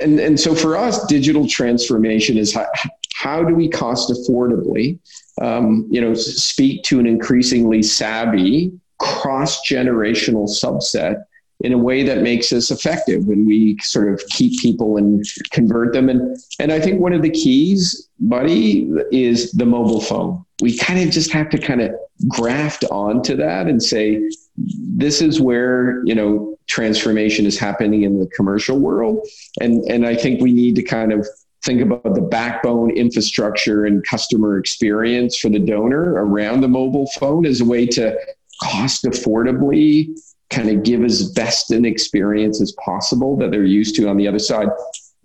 and 0.00 0.18
and 0.18 0.40
so 0.40 0.54
for 0.54 0.76
us 0.76 1.04
digital 1.06 1.46
transformation 1.46 2.38
is 2.38 2.54
how, 2.54 2.66
how 3.14 3.44
do 3.44 3.54
we 3.54 3.68
cost 3.68 4.10
affordably 4.10 4.98
um, 5.40 5.86
you 5.90 6.00
know, 6.00 6.14
speak 6.14 6.82
to 6.84 6.98
an 6.98 7.06
increasingly 7.06 7.82
savvy 7.82 8.72
cross 8.98 9.66
generational 9.66 10.48
subset 10.48 11.24
in 11.60 11.72
a 11.72 11.78
way 11.78 12.02
that 12.02 12.22
makes 12.22 12.52
us 12.52 12.70
effective 12.70 13.28
and 13.28 13.46
we 13.46 13.78
sort 13.78 14.12
of 14.12 14.24
keep 14.28 14.60
people 14.60 14.96
and 14.96 15.24
convert 15.50 15.92
them. 15.92 16.08
And 16.08 16.36
and 16.58 16.72
I 16.72 16.80
think 16.80 17.00
one 17.00 17.12
of 17.12 17.22
the 17.22 17.30
keys 17.30 18.08
buddy 18.20 18.90
is 19.10 19.52
the 19.52 19.66
mobile 19.66 20.00
phone 20.00 20.44
we 20.62 20.78
kind 20.78 21.00
of 21.00 21.10
just 21.10 21.32
have 21.32 21.50
to 21.50 21.58
kind 21.58 21.82
of 21.82 21.90
graft 22.28 22.84
onto 22.84 23.36
that 23.36 23.66
and 23.66 23.82
say 23.82 24.22
this 24.56 25.20
is 25.20 25.40
where 25.40 26.02
you 26.06 26.14
know 26.14 26.56
transformation 26.68 27.44
is 27.44 27.58
happening 27.58 28.02
in 28.02 28.20
the 28.20 28.26
commercial 28.28 28.78
world 28.78 29.26
and 29.60 29.82
and 29.90 30.06
I 30.06 30.14
think 30.14 30.40
we 30.40 30.52
need 30.52 30.76
to 30.76 30.82
kind 30.82 31.12
of 31.12 31.26
think 31.64 31.80
about 31.80 32.14
the 32.14 32.20
backbone 32.20 32.90
infrastructure 32.90 33.84
and 33.84 34.04
customer 34.06 34.58
experience 34.58 35.36
for 35.36 35.48
the 35.48 35.58
donor 35.58 36.14
around 36.24 36.60
the 36.60 36.68
mobile 36.68 37.10
phone 37.18 37.44
as 37.44 37.60
a 37.60 37.64
way 37.64 37.84
to 37.86 38.16
cost 38.62 39.04
affordably 39.04 40.16
kind 40.50 40.68
of 40.70 40.84
give 40.84 41.02
as 41.04 41.30
best 41.32 41.70
an 41.72 41.84
experience 41.84 42.60
as 42.60 42.72
possible 42.84 43.36
that 43.36 43.50
they're 43.50 43.64
used 43.64 43.96
to 43.96 44.08
on 44.08 44.16
the 44.16 44.28
other 44.28 44.38
side. 44.38 44.68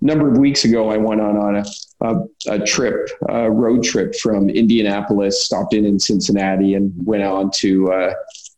A 0.01 0.05
number 0.05 0.31
of 0.31 0.37
weeks 0.37 0.63
ago, 0.63 0.89
I 0.89 0.97
went 0.97 1.21
on, 1.21 1.37
on 1.37 1.55
a, 1.55 1.65
a, 2.01 2.53
a 2.53 2.65
trip, 2.65 3.09
a 3.29 3.49
road 3.49 3.83
trip 3.83 4.15
from 4.15 4.49
Indianapolis, 4.49 5.43
stopped 5.43 5.73
in 5.73 5.85
in 5.85 5.99
Cincinnati, 5.99 6.75
and 6.75 6.93
went 7.03 7.23
on 7.23 7.49
to 7.55 7.91
uh, 7.91 8.13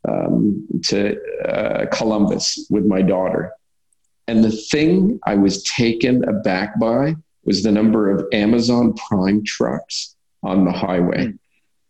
um, 0.08 0.68
to 0.84 1.18
uh, 1.48 1.86
Columbus 1.92 2.68
with 2.70 2.86
my 2.86 3.02
daughter. 3.02 3.54
And 4.28 4.44
the 4.44 4.52
thing 4.52 5.20
I 5.26 5.36
was 5.36 5.64
taken 5.64 6.28
aback 6.28 6.80
by 6.80 7.16
was 7.46 7.64
the 7.64 7.72
number 7.72 8.12
of 8.12 8.28
Amazon 8.32 8.94
Prime 8.94 9.44
trucks 9.44 10.16
on 10.44 10.66
the 10.66 10.72
highway. 10.72 11.28
Hmm. 11.28 11.36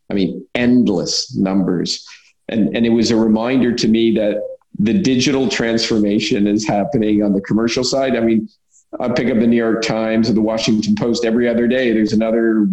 I 0.10 0.14
mean, 0.14 0.48
endless 0.56 1.36
numbers. 1.36 2.08
And, 2.48 2.76
and 2.76 2.86
it 2.86 2.90
was 2.90 3.12
a 3.12 3.16
reminder 3.16 3.74
to 3.76 3.88
me 3.88 4.12
that 4.16 4.42
the 4.80 4.94
digital 4.94 5.50
transformation 5.50 6.48
is 6.48 6.68
happening 6.68 7.22
on 7.22 7.34
the 7.34 7.42
commercial 7.42 7.84
side. 7.84 8.16
I 8.16 8.22
mean, 8.22 8.50
I 9.00 9.10
pick 9.10 9.30
up 9.30 9.40
the 9.40 9.48
New 9.48 9.58
York 9.58 9.84
Times 9.84 10.30
or 10.30 10.34
the 10.34 10.42
Washington 10.42 10.96
Post 10.96 11.26
every 11.26 11.48
other 11.48 11.68
day. 11.68 11.92
There's 11.92 12.14
another, 12.14 12.68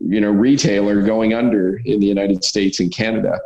you 0.00 0.20
know, 0.20 0.30
retailer 0.30 1.02
going 1.02 1.32
under 1.32 1.78
in 1.84 2.00
the 2.00 2.06
United 2.06 2.42
States 2.42 2.80
and 2.80 2.92
Canada. 2.92 3.40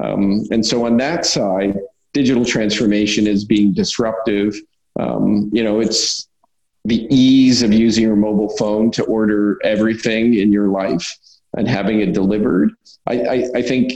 Um, 0.00 0.44
and 0.50 0.64
so 0.64 0.84
on 0.84 0.96
that 0.98 1.24
side, 1.24 1.78
digital 2.12 2.44
transformation 2.44 3.26
is 3.26 3.44
being 3.44 3.72
disruptive. 3.72 4.54
Um, 4.98 5.50
you 5.52 5.64
know, 5.64 5.80
it's 5.80 6.28
the 6.84 7.06
ease 7.14 7.62
of 7.62 7.72
using 7.72 8.04
your 8.04 8.16
mobile 8.16 8.54
phone 8.56 8.90
to 8.92 9.04
order 9.04 9.58
everything 9.64 10.34
in 10.34 10.52
your 10.52 10.68
life 10.68 11.16
and 11.56 11.66
having 11.68 12.00
it 12.00 12.12
delivered. 12.12 12.72
I, 13.06 13.20
I, 13.20 13.50
I 13.56 13.62
think 13.62 13.92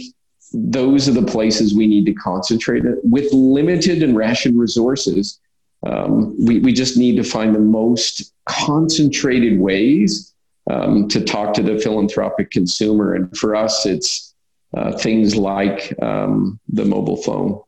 those 0.52 1.08
are 1.08 1.12
the 1.12 1.22
places 1.26 1.74
we 1.74 1.86
need 1.86 2.06
to 2.06 2.14
concentrate 2.14 2.84
it. 2.84 2.98
With 3.02 3.32
limited 3.32 4.02
and 4.02 4.16
rationed 4.16 4.58
resources, 4.58 5.40
um, 5.86 6.34
we, 6.44 6.58
we 6.60 6.72
just 6.72 6.96
need 6.96 7.16
to 7.16 7.24
find 7.24 7.54
the 7.54 7.60
most 7.60 8.32
concentrated 8.46 9.58
ways 9.60 10.34
um, 10.70 11.08
to 11.08 11.22
talk 11.22 11.54
to 11.54 11.62
the 11.62 11.78
philanthropic 11.78 12.50
consumer. 12.50 13.14
And 13.14 13.36
for 13.36 13.54
us, 13.54 13.84
it's 13.86 14.34
uh, 14.76 14.92
things 14.92 15.36
like 15.36 15.94
um, 16.02 16.58
the 16.68 16.84
mobile 16.84 17.16
phone. 17.22 17.60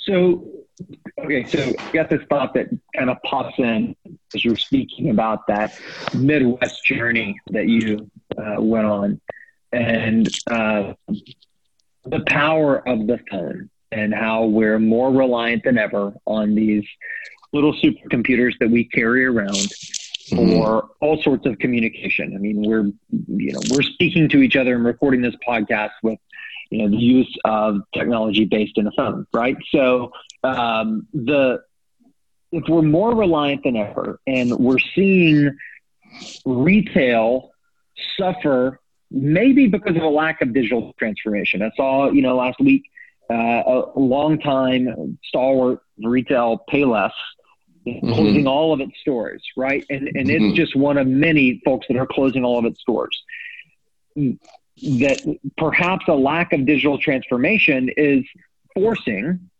So, 0.00 0.44
okay, 1.20 1.44
so 1.44 1.72
I 1.78 1.92
got 1.92 2.10
this 2.10 2.22
thought 2.28 2.54
that 2.54 2.68
kind 2.96 3.08
of 3.08 3.16
pops 3.22 3.58
in 3.58 3.94
as 4.34 4.44
you're 4.44 4.56
speaking 4.56 5.10
about 5.10 5.46
that 5.46 5.78
Midwest 6.12 6.84
journey 6.84 7.38
that 7.50 7.68
you 7.68 8.10
uh, 8.36 8.60
went 8.60 8.86
on 8.86 9.20
and 9.72 10.28
uh, 10.50 10.92
the 12.04 12.20
power 12.26 12.86
of 12.86 13.06
the 13.06 13.18
phone 13.30 13.70
and 13.92 14.14
how 14.14 14.44
we're 14.46 14.78
more 14.78 15.12
reliant 15.12 15.64
than 15.64 15.78
ever 15.78 16.14
on 16.26 16.54
these 16.54 16.84
little 17.52 17.74
supercomputers 17.74 18.58
that 18.58 18.70
we 18.70 18.84
carry 18.84 19.24
around 19.24 19.54
mm-hmm. 19.54 20.52
for 20.52 20.88
all 21.00 21.22
sorts 21.22 21.46
of 21.46 21.58
communication. 21.58 22.34
I 22.34 22.38
mean, 22.38 22.62
we're 22.62 22.90
you 23.28 23.52
know 23.52 23.60
we're 23.70 23.82
speaking 23.82 24.28
to 24.30 24.38
each 24.42 24.56
other 24.56 24.74
and 24.74 24.84
recording 24.84 25.20
this 25.20 25.34
podcast 25.46 25.92
with 26.02 26.18
you 26.70 26.78
know 26.78 26.90
the 26.90 27.02
use 27.02 27.36
of 27.44 27.80
technology 27.94 28.46
based 28.46 28.78
in 28.78 28.86
a 28.86 28.92
phone, 28.92 29.26
right? 29.32 29.56
So 29.70 30.12
um, 30.42 31.06
the 31.12 31.62
if 32.50 32.64
we're 32.68 32.82
more 32.82 33.14
reliant 33.14 33.64
than 33.64 33.76
ever, 33.76 34.20
and 34.26 34.56
we're 34.58 34.78
seeing 34.78 35.56
retail 36.44 37.50
suffer 38.18 38.78
maybe 39.10 39.66
because 39.66 39.96
of 39.96 40.02
a 40.02 40.08
lack 40.08 40.40
of 40.40 40.54
digital 40.54 40.94
transformation. 40.98 41.62
I 41.62 41.70
saw, 41.76 42.10
you 42.10 42.22
know, 42.22 42.36
last 42.36 42.58
week 42.60 42.84
uh, 43.30 43.34
a 43.94 43.98
long 43.98 44.38
time 44.38 45.18
stalwart 45.24 45.80
retail 45.98 46.64
Payless 46.70 47.12
mm-hmm. 47.86 48.12
closing 48.12 48.46
all 48.46 48.72
of 48.72 48.80
its 48.80 48.98
stores, 49.00 49.42
right? 49.56 49.84
And 49.90 50.08
and 50.08 50.28
mm-hmm. 50.28 50.44
it's 50.46 50.56
just 50.56 50.76
one 50.76 50.98
of 50.98 51.06
many 51.06 51.60
folks 51.64 51.86
that 51.88 51.96
are 51.96 52.06
closing 52.06 52.44
all 52.44 52.58
of 52.58 52.64
its 52.64 52.80
stores. 52.80 53.22
That 54.16 55.38
perhaps 55.56 56.06
a 56.08 56.14
lack 56.14 56.52
of 56.52 56.66
digital 56.66 56.98
transformation 56.98 57.90
is 57.96 58.24
forcing 58.74 59.50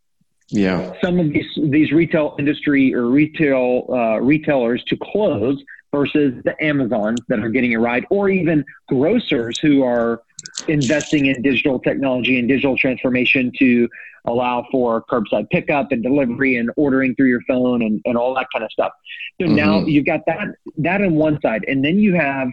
yeah 0.49 0.93
some 1.03 1.19
of 1.21 1.33
these 1.33 1.47
these 1.65 1.93
retail 1.93 2.35
industry 2.39 2.95
or 2.95 3.07
retail 3.07 3.87
uh, 3.91 4.19
retailers 4.21 4.83
to 4.85 4.97
close 4.97 5.63
versus 5.93 6.43
the 6.45 6.55
Amazons 6.65 7.21
that 7.29 7.41
are 7.41 7.51
getting 7.51 7.73
it 7.73 7.77
right, 7.77 8.05
or 8.11 8.31
even 8.31 8.65
grocers 8.89 9.59
who 9.59 9.83
are 9.83 10.23
investing 10.69 11.27
in 11.27 11.43
digital 11.43 11.79
technology 11.79 12.39
and 12.39 12.49
digital 12.49 12.77
transformation 12.77 13.53
to 13.59 13.89
allow 14.27 14.65
for 14.71 15.05
curbside 15.11 15.49
pickup 15.51 15.91
and 15.91 16.03
delivery 16.03 16.57
and 16.57 16.71
ordering 16.77 17.15
through 17.17 17.29
your 17.29 17.41
phone 17.49 17.83
and, 17.83 18.01
and 18.05 18.17
all 18.17 18.35
that 18.35 18.47
kind 18.53 18.65
of 18.65 18.71
stuff. 18.71 18.93
So 19.41 19.47
mm-hmm. 19.47 19.57
now 19.57 19.81
you've 19.81 20.07
got 20.07 20.21
that 20.27 20.49
that 20.79 21.03
on 21.03 21.15
one 21.15 21.41
side, 21.41 21.65
and 21.67 21.85
then 21.85 21.99
you 21.99 22.15
have 22.15 22.49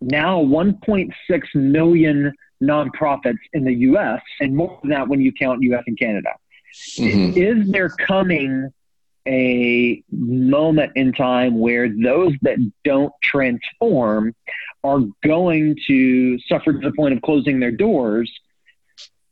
now 0.00 0.42
1.6 0.42 1.12
million 1.54 2.32
nonprofits 2.62 3.38
in 3.52 3.64
the 3.64 3.74
U.S. 3.74 4.20
and 4.40 4.54
more 4.54 4.78
than 4.82 4.90
that 4.90 5.08
when 5.08 5.20
you 5.20 5.32
count 5.32 5.62
U.S. 5.62 5.82
and 5.86 5.98
Canada. 5.98 6.30
Mm-hmm. 6.98 7.38
Is 7.38 7.70
there 7.70 7.88
coming 7.88 8.72
a 9.26 10.02
moment 10.10 10.92
in 10.96 11.12
time 11.12 11.58
where 11.58 11.88
those 11.88 12.32
that 12.42 12.58
don't 12.84 13.12
transform 13.22 14.34
are 14.82 15.00
going 15.24 15.76
to 15.86 16.38
suffer 16.40 16.72
to 16.72 16.78
the 16.78 16.92
point 16.92 17.14
of 17.14 17.22
closing 17.22 17.60
their 17.60 17.72
doors 17.72 18.30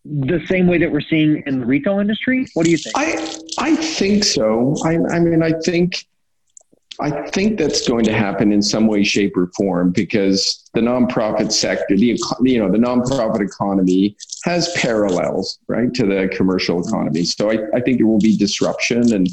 the 0.04 0.40
same 0.46 0.66
way 0.66 0.78
that 0.78 0.90
we're 0.90 1.00
seeing 1.00 1.42
in 1.46 1.60
the 1.60 1.66
retail 1.66 1.98
industry? 1.98 2.46
What 2.54 2.64
do 2.64 2.70
you 2.70 2.78
think? 2.78 2.96
I 2.96 3.38
I 3.58 3.76
think 3.76 4.24
so. 4.24 4.74
I, 4.84 4.98
I 5.10 5.20
mean, 5.20 5.42
I 5.42 5.52
think 5.64 6.06
I 7.00 7.10
think 7.30 7.58
that's 7.58 7.86
going 7.86 8.04
to 8.06 8.12
happen 8.12 8.50
in 8.50 8.60
some 8.60 8.88
way, 8.88 9.04
shape, 9.04 9.36
or 9.36 9.50
form 9.56 9.92
because 9.92 10.68
the 10.74 10.80
nonprofit 10.80 11.52
sector, 11.52 11.96
the 11.96 12.18
you 12.42 12.58
know, 12.58 12.70
the 12.70 12.78
nonprofit 12.78 13.40
economy 13.40 14.16
has 14.44 14.72
parallels, 14.76 15.58
right, 15.68 15.92
to 15.94 16.06
the 16.06 16.28
commercial 16.34 16.84
economy. 16.86 17.24
So 17.24 17.50
I, 17.50 17.58
I 17.74 17.80
think 17.80 17.98
there 17.98 18.06
will 18.06 18.18
be 18.18 18.36
disruption 18.36 19.12
and 19.14 19.28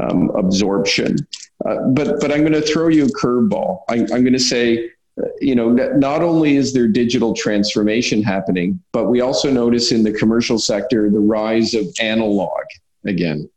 um, 0.00 0.30
absorption. 0.30 1.16
Uh, 1.64 1.76
but 1.88 2.20
but 2.20 2.30
I'm 2.30 2.40
going 2.40 2.52
to 2.52 2.62
throw 2.62 2.88
you 2.88 3.06
a 3.06 3.08
curveball. 3.08 3.82
I, 3.88 3.96
I'm 3.96 4.06
going 4.06 4.32
to 4.32 4.38
say, 4.38 4.90
you 5.40 5.54
know, 5.54 5.70
not 5.70 6.22
only 6.22 6.56
is 6.56 6.72
there 6.72 6.88
digital 6.88 7.34
transformation 7.34 8.22
happening, 8.22 8.80
but 8.92 9.06
we 9.06 9.20
also 9.20 9.50
notice 9.50 9.90
in 9.92 10.04
the 10.04 10.12
commercial 10.12 10.58
sector 10.58 11.10
the 11.10 11.18
rise 11.18 11.74
of 11.74 11.86
analog 12.00 12.62
again. 13.04 13.48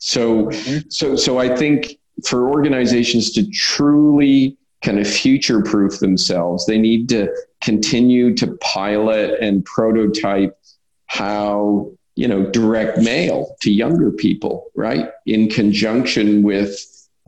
So 0.00 0.46
mm-hmm. 0.46 0.88
so 0.88 1.16
so 1.16 1.38
I 1.38 1.54
think 1.54 1.98
for 2.26 2.50
organizations 2.50 3.32
to 3.32 3.48
truly 3.50 4.56
kind 4.82 4.98
of 4.98 5.06
future 5.06 5.62
proof 5.62 5.98
themselves, 5.98 6.66
they 6.66 6.78
need 6.78 7.08
to 7.08 7.34
continue 7.62 8.34
to 8.34 8.48
pilot 8.60 9.40
and 9.40 9.64
prototype 9.64 10.58
how 11.06 11.90
you 12.16 12.28
know, 12.28 12.44
direct 12.50 12.98
mail 12.98 13.56
to 13.62 13.72
younger 13.72 14.10
people, 14.10 14.70
right? 14.74 15.10
In 15.26 15.48
conjunction 15.48 16.42
with 16.42 16.78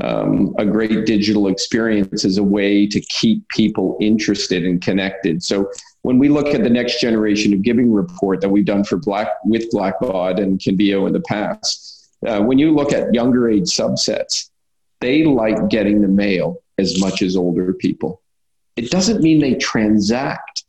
um, 0.02 0.54
a 0.58 0.64
great 0.64 1.06
digital 1.06 1.48
experience 1.48 2.24
as 2.24 2.36
a 2.38 2.42
way 2.42 2.86
to 2.86 3.00
keep 3.00 3.48
people 3.48 3.96
interested 4.00 4.64
and 4.64 4.80
connected. 4.80 5.42
So 5.42 5.70
when 6.02 6.18
we 6.18 6.28
look 6.28 6.48
at 6.48 6.62
the 6.62 6.70
next 6.70 7.00
generation 7.00 7.52
of 7.52 7.62
giving 7.62 7.92
report 7.92 8.40
that 8.42 8.48
we've 8.48 8.64
done 8.64 8.84
for 8.84 8.96
Black 8.96 9.28
with 9.44 9.70
Blackbaud 9.70 10.40
and 10.40 10.60
Convio 10.60 11.06
in 11.06 11.12
the 11.12 11.20
past, 11.20 12.10
uh, 12.26 12.40
when 12.40 12.58
you 12.58 12.74
look 12.74 12.92
at 12.92 13.12
younger 13.12 13.48
age 13.48 13.64
subsets, 13.64 14.50
they 15.00 15.24
like 15.24 15.68
getting 15.68 16.02
the 16.02 16.08
mail 16.08 16.62
as 16.78 17.00
much 17.00 17.22
as 17.22 17.36
older 17.36 17.72
people. 17.72 18.20
It 18.76 18.90
doesn't 18.90 19.22
mean 19.22 19.40
they 19.40 19.54
transact, 19.54 20.64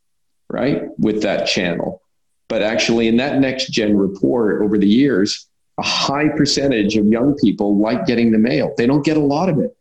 right, 0.49 0.84
with 0.97 1.21
that 1.23 1.45
channel 1.45 2.01
but 2.49 2.62
actually, 2.62 3.07
in 3.07 3.17
that 3.17 3.39
next 3.39 3.71
gen 3.71 3.97
report 3.97 4.62
over 4.62 4.77
the 4.77 4.88
years, 4.88 5.47
a 5.77 5.83
high 5.83 6.29
percentage 6.29 6.97
of 6.97 7.05
young 7.05 7.36
people 7.36 7.77
like 7.77 8.05
getting 8.05 8.31
the 8.31 8.38
mail. 8.38 8.73
They 8.77 8.88
don't 8.88 9.05
get 9.05 9.17
a 9.17 9.21
lot 9.21 9.49
of 9.49 9.60
it. 9.60 9.75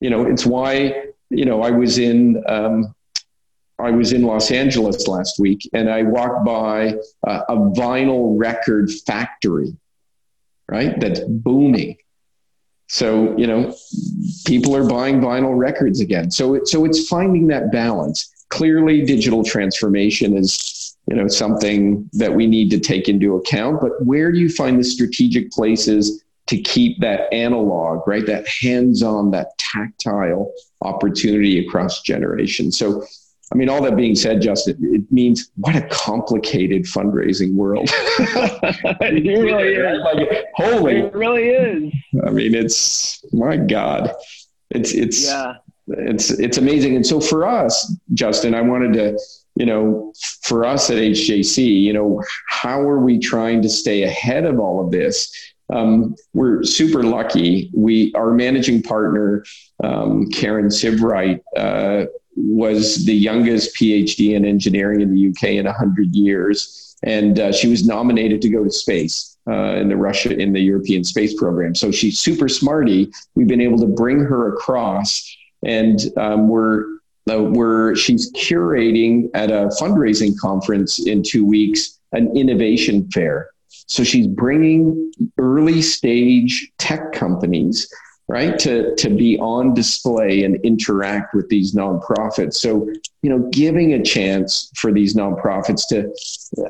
You 0.00 0.10
know, 0.10 0.24
it's 0.24 0.46
why, 0.46 1.06
you 1.30 1.44
know, 1.44 1.62
I 1.62 1.70
was 1.70 1.98
in, 1.98 2.42
um, 2.46 2.94
I 3.78 3.90
was 3.90 4.12
in 4.12 4.22
Los 4.22 4.50
Angeles 4.50 5.08
last 5.08 5.40
week 5.40 5.68
and 5.72 5.90
I 5.90 6.02
walked 6.02 6.44
by 6.44 6.94
a, 7.26 7.40
a 7.48 7.56
vinyl 7.56 8.38
record 8.38 8.90
factory, 9.06 9.76
right? 10.68 10.98
That's 11.00 11.20
booming. 11.20 11.96
So, 12.88 13.36
you 13.36 13.46
know, 13.46 13.74
people 14.46 14.76
are 14.76 14.88
buying 14.88 15.20
vinyl 15.20 15.56
records 15.58 16.00
again. 16.00 16.30
So, 16.30 16.54
it, 16.54 16.68
so 16.68 16.84
it's 16.84 17.08
finding 17.08 17.48
that 17.48 17.72
balance. 17.72 18.30
Clearly, 18.50 19.04
digital 19.04 19.42
transformation 19.42 20.36
is 20.36 20.83
you 21.06 21.16
know 21.16 21.28
something 21.28 22.08
that 22.12 22.32
we 22.32 22.46
need 22.46 22.70
to 22.70 22.78
take 22.78 23.08
into 23.08 23.36
account 23.36 23.80
but 23.80 24.04
where 24.04 24.32
do 24.32 24.38
you 24.38 24.48
find 24.48 24.78
the 24.78 24.84
strategic 24.84 25.50
places 25.50 26.24
to 26.46 26.58
keep 26.58 27.00
that 27.00 27.32
analog 27.32 28.06
right 28.06 28.26
that 28.26 28.46
hands-on 28.48 29.30
that 29.30 29.56
tactile 29.58 30.52
opportunity 30.82 31.66
across 31.66 32.02
generations 32.02 32.78
so 32.78 33.04
I 33.52 33.56
mean, 33.56 33.68
all 33.68 33.82
that 33.82 33.94
being 33.94 34.14
said, 34.14 34.40
Justin, 34.40 34.76
it 34.80 35.12
means 35.12 35.50
what 35.56 35.76
a 35.76 35.82
complicated 35.82 36.84
fundraising 36.84 37.54
world. 37.54 37.88
it 37.92 39.40
really 39.40 39.74
is. 39.74 40.02
Like, 40.02 40.44
holy, 40.54 41.00
it 41.00 41.14
really 41.14 41.50
is. 41.50 41.92
I 42.26 42.30
mean, 42.30 42.54
it's 42.54 43.24
my 43.32 43.56
God, 43.56 44.12
it's 44.70 44.92
it's 44.92 45.26
yeah. 45.26 45.54
it's 45.86 46.30
it's 46.30 46.58
amazing. 46.58 46.96
And 46.96 47.06
so 47.06 47.20
for 47.20 47.46
us, 47.46 47.94
Justin, 48.14 48.54
I 48.54 48.62
wanted 48.62 48.94
to, 48.94 49.18
you 49.56 49.66
know, 49.66 50.12
for 50.42 50.64
us 50.64 50.90
at 50.90 50.96
HJC, 50.96 51.82
you 51.82 51.92
know, 51.92 52.22
how 52.48 52.80
are 52.80 52.98
we 52.98 53.18
trying 53.18 53.62
to 53.62 53.68
stay 53.68 54.02
ahead 54.02 54.44
of 54.44 54.58
all 54.58 54.84
of 54.84 54.90
this? 54.90 55.32
Um, 55.72 56.14
we're 56.34 56.62
super 56.64 57.02
lucky. 57.02 57.70
We 57.74 58.12
our 58.14 58.32
managing 58.32 58.82
partner, 58.82 59.44
um, 59.82 60.28
Karen 60.30 60.66
Sibright, 60.66 61.40
uh, 61.56 62.06
was 62.36 63.04
the 63.04 63.14
youngest 63.14 63.76
PhD 63.76 64.34
in 64.34 64.44
engineering 64.44 65.00
in 65.00 65.14
the 65.14 65.28
UK 65.28 65.50
in 65.50 65.66
100 65.66 66.14
years. 66.14 66.96
And 67.04 67.38
uh, 67.38 67.52
she 67.52 67.68
was 67.68 67.86
nominated 67.86 68.42
to 68.42 68.48
go 68.48 68.64
to 68.64 68.70
space 68.70 69.36
uh, 69.48 69.76
in 69.76 69.88
the 69.88 69.96
Russia, 69.96 70.36
in 70.36 70.52
the 70.52 70.60
European 70.60 71.04
space 71.04 71.34
program. 71.34 71.74
So 71.74 71.90
she's 71.90 72.18
super 72.18 72.48
smarty. 72.48 73.12
We've 73.34 73.46
been 73.46 73.60
able 73.60 73.78
to 73.78 73.86
bring 73.86 74.18
her 74.20 74.54
across 74.54 75.36
and 75.64 76.00
um, 76.16 76.48
we're, 76.48 76.93
uh, 77.30 77.42
we're, 77.42 77.94
she's 77.94 78.32
curating 78.32 79.28
at 79.34 79.50
a 79.50 79.70
fundraising 79.80 80.36
conference 80.38 81.06
in 81.06 81.22
two 81.22 81.44
weeks, 81.44 81.98
an 82.12 82.36
innovation 82.36 83.10
fair. 83.10 83.50
So 83.86 84.04
she's 84.04 84.26
bringing 84.26 85.12
early 85.38 85.82
stage 85.82 86.70
tech 86.78 87.12
companies 87.12 87.88
right 88.28 88.58
to 88.58 88.94
to 88.96 89.10
be 89.10 89.38
on 89.38 89.74
display 89.74 90.44
and 90.44 90.56
interact 90.64 91.34
with 91.34 91.46
these 91.50 91.74
nonprofits 91.74 92.54
so 92.54 92.88
you 93.22 93.28
know 93.28 93.38
giving 93.50 93.92
a 93.92 94.02
chance 94.02 94.70
for 94.76 94.92
these 94.92 95.14
nonprofits 95.14 95.82
to 95.86 96.10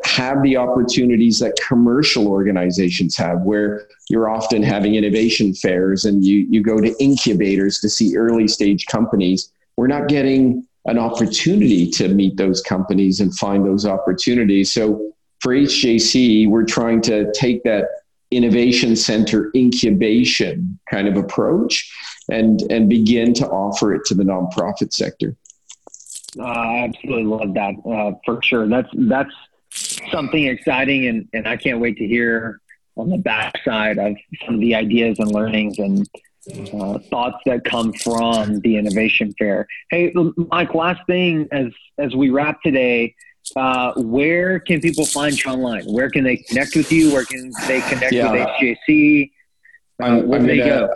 have 0.04 0.42
the 0.42 0.56
opportunities 0.56 1.38
that 1.38 1.56
commercial 1.64 2.26
organizations 2.26 3.16
have 3.16 3.40
where 3.42 3.86
you're 4.10 4.28
often 4.28 4.62
having 4.62 4.96
innovation 4.96 5.54
fairs 5.54 6.04
and 6.04 6.24
you 6.24 6.38
you 6.50 6.60
go 6.60 6.80
to 6.80 6.92
incubators 6.98 7.78
to 7.78 7.88
see 7.88 8.16
early 8.16 8.48
stage 8.48 8.86
companies 8.86 9.52
we're 9.76 9.86
not 9.86 10.08
getting 10.08 10.66
an 10.86 10.98
opportunity 10.98 11.90
to 11.90 12.08
meet 12.08 12.36
those 12.36 12.60
companies 12.60 13.20
and 13.20 13.34
find 13.36 13.64
those 13.64 13.86
opportunities 13.86 14.72
so 14.72 15.12
for 15.40 15.52
HJC 15.52 16.48
we're 16.48 16.64
trying 16.64 17.00
to 17.02 17.32
take 17.32 17.62
that 17.64 17.86
innovation 18.30 18.96
center 18.96 19.50
incubation 19.54 20.78
kind 20.90 21.06
of 21.06 21.16
approach 21.16 21.90
and 22.30 22.62
and 22.70 22.88
begin 22.88 23.34
to 23.34 23.46
offer 23.48 23.94
it 23.94 24.04
to 24.06 24.14
the 24.14 24.24
nonprofit 24.24 24.92
sector. 24.92 25.36
Uh, 26.38 26.42
I 26.44 26.84
absolutely 26.84 27.24
love 27.24 27.54
that 27.54 27.74
uh, 27.88 28.18
for 28.24 28.42
sure. 28.42 28.66
That's 28.66 28.88
that's 28.94 29.34
something 30.10 30.44
exciting, 30.44 31.06
and, 31.06 31.28
and 31.32 31.46
I 31.46 31.56
can't 31.56 31.80
wait 31.80 31.96
to 31.98 32.06
hear 32.06 32.60
on 32.96 33.10
the 33.10 33.18
backside 33.18 33.98
of 33.98 34.16
some 34.44 34.54
of 34.54 34.60
the 34.60 34.74
ideas 34.74 35.18
and 35.18 35.30
learnings 35.30 35.78
and 35.78 36.08
uh, 36.52 36.98
thoughts 37.10 37.38
that 37.46 37.64
come 37.64 37.92
from 37.92 38.60
the 38.60 38.76
innovation 38.76 39.34
fair. 39.38 39.66
Hey, 39.90 40.12
Mike. 40.36 40.74
Last 40.74 41.06
thing 41.06 41.48
as 41.52 41.72
as 41.98 42.14
we 42.14 42.30
wrap 42.30 42.60
today, 42.62 43.14
uh, 43.56 43.92
where 43.96 44.60
can 44.60 44.80
people 44.80 45.06
find 45.06 45.42
you 45.42 45.50
online? 45.50 45.84
Where 45.84 46.10
can 46.10 46.24
they 46.24 46.36
connect 46.36 46.76
with 46.76 46.90
you? 46.90 47.12
Where 47.12 47.24
can 47.24 47.52
they 47.66 47.80
connect 47.82 48.12
yeah. 48.12 48.30
with 48.30 48.48
HJC? 48.88 49.30
Uh, 50.02 50.20
where 50.22 50.40
do 50.40 50.46
they 50.46 50.58
go? 50.58 50.90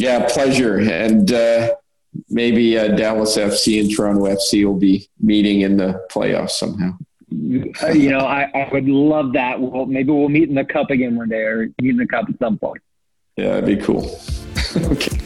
Yeah, 0.00 0.26
pleasure. 0.28 0.78
And 0.78 1.32
uh, 1.32 1.74
maybe 2.28 2.76
uh, 2.76 2.88
Dallas 2.88 3.36
FC 3.36 3.80
and 3.80 3.94
Toronto 3.94 4.26
FC 4.26 4.64
will 4.64 4.78
be 4.78 5.08
meeting 5.20 5.62
in 5.62 5.76
the 5.76 6.04
playoffs 6.10 6.50
somehow. 6.50 6.96
You 7.30 8.10
know, 8.10 8.20
I, 8.20 8.50
I 8.54 8.68
would 8.72 8.88
love 8.88 9.32
that. 9.34 9.60
Well, 9.60 9.86
maybe 9.86 10.10
we'll 10.10 10.28
meet 10.28 10.48
in 10.48 10.54
the 10.54 10.64
cup 10.64 10.90
again 10.90 11.14
one 11.14 11.28
day 11.28 11.42
or 11.42 11.68
meet 11.80 11.90
in 11.90 11.96
the 11.98 12.06
cup 12.06 12.28
at 12.28 12.38
some 12.38 12.58
point. 12.58 12.82
Yeah, 13.38 13.60
that'd 13.60 13.66
be 13.66 13.76
cool. 13.76 14.00
okay. 14.76 15.16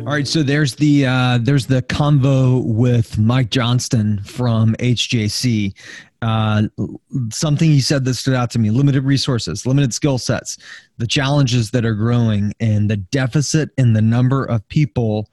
All 0.00 0.12
right, 0.12 0.26
so 0.26 0.42
there's 0.42 0.74
the 0.74 1.06
uh, 1.06 1.38
there's 1.40 1.66
the 1.66 1.82
convo 1.82 2.64
with 2.64 3.16
Mike 3.16 3.50
Johnston 3.50 4.20
from 4.24 4.74
HJC. 4.80 5.72
Uh, 6.20 6.64
something 7.30 7.70
he 7.70 7.80
said 7.80 8.04
that 8.04 8.14
stood 8.14 8.34
out 8.34 8.50
to 8.50 8.58
me: 8.58 8.70
limited 8.70 9.04
resources, 9.04 9.66
limited 9.66 9.94
skill 9.94 10.18
sets, 10.18 10.58
the 10.98 11.06
challenges 11.06 11.70
that 11.70 11.84
are 11.84 11.94
growing, 11.94 12.52
and 12.58 12.90
the 12.90 12.96
deficit 12.96 13.70
in 13.78 13.92
the 13.92 14.02
number 14.02 14.44
of 14.44 14.66
people 14.66 15.30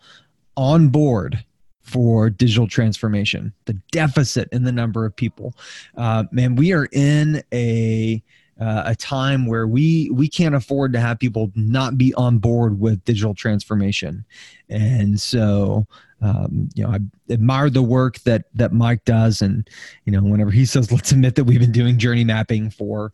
on 0.58 0.90
board 0.90 1.44
for 1.82 2.30
digital 2.30 2.68
transformation. 2.68 3.52
The 3.66 3.74
deficit 3.92 4.48
in 4.52 4.64
the 4.64 4.72
number 4.72 5.08
of 5.08 5.16
people. 5.16 5.56
Uh, 5.98 6.26
man, 6.32 6.56
we 6.56 6.72
are 6.72 6.88
in 6.92 7.42
a 7.52 8.22
uh, 8.60 8.84
a 8.86 8.96
time 8.96 9.46
where 9.46 9.68
we 9.68 10.10
we 10.12 10.28
can't 10.28 10.56
afford 10.56 10.92
to 10.94 11.00
have 11.00 11.20
people 11.20 11.52
not 11.56 11.98
be 11.98 12.14
on 12.16 12.40
board 12.40 12.80
with 12.80 13.04
digital 13.06 13.34
transformation. 13.34 14.26
And 14.70 15.20
so 15.20 15.88
um, 16.22 16.68
you 16.76 16.84
know 16.84 16.90
i 16.90 17.00
admire 17.32 17.70
the 17.70 17.82
work 17.82 18.20
that 18.20 18.46
that 18.54 18.74
mike 18.74 19.06
does. 19.06 19.42
And 19.42 19.70
you 20.06 20.12
know 20.12 20.22
whenever 20.22 20.52
he 20.52 20.66
says 20.66 20.92
let's 20.92 21.12
admit 21.12 21.36
that 21.36 21.46
we've 21.46 21.60
been 21.60 21.72
doing 21.72 21.98
journey 21.98 22.24
mapping 22.24 22.70
for 22.70 23.14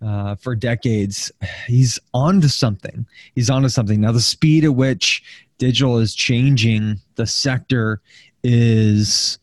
uh, 0.00 0.36
for 0.36 0.54
decades 0.54 1.32
he's 1.66 1.98
on 2.12 2.40
to 2.40 2.48
something. 2.48 3.06
He's 3.34 3.50
on 3.50 3.62
to 3.62 3.70
something. 3.70 4.00
Now 4.00 4.12
the 4.12 4.20
speed 4.20 4.64
at 4.64 4.74
which 4.74 5.24
digital 5.58 5.98
is 5.98 6.14
changing 6.14 7.00
the 7.16 7.26
sector 7.26 8.00
is 8.42 9.38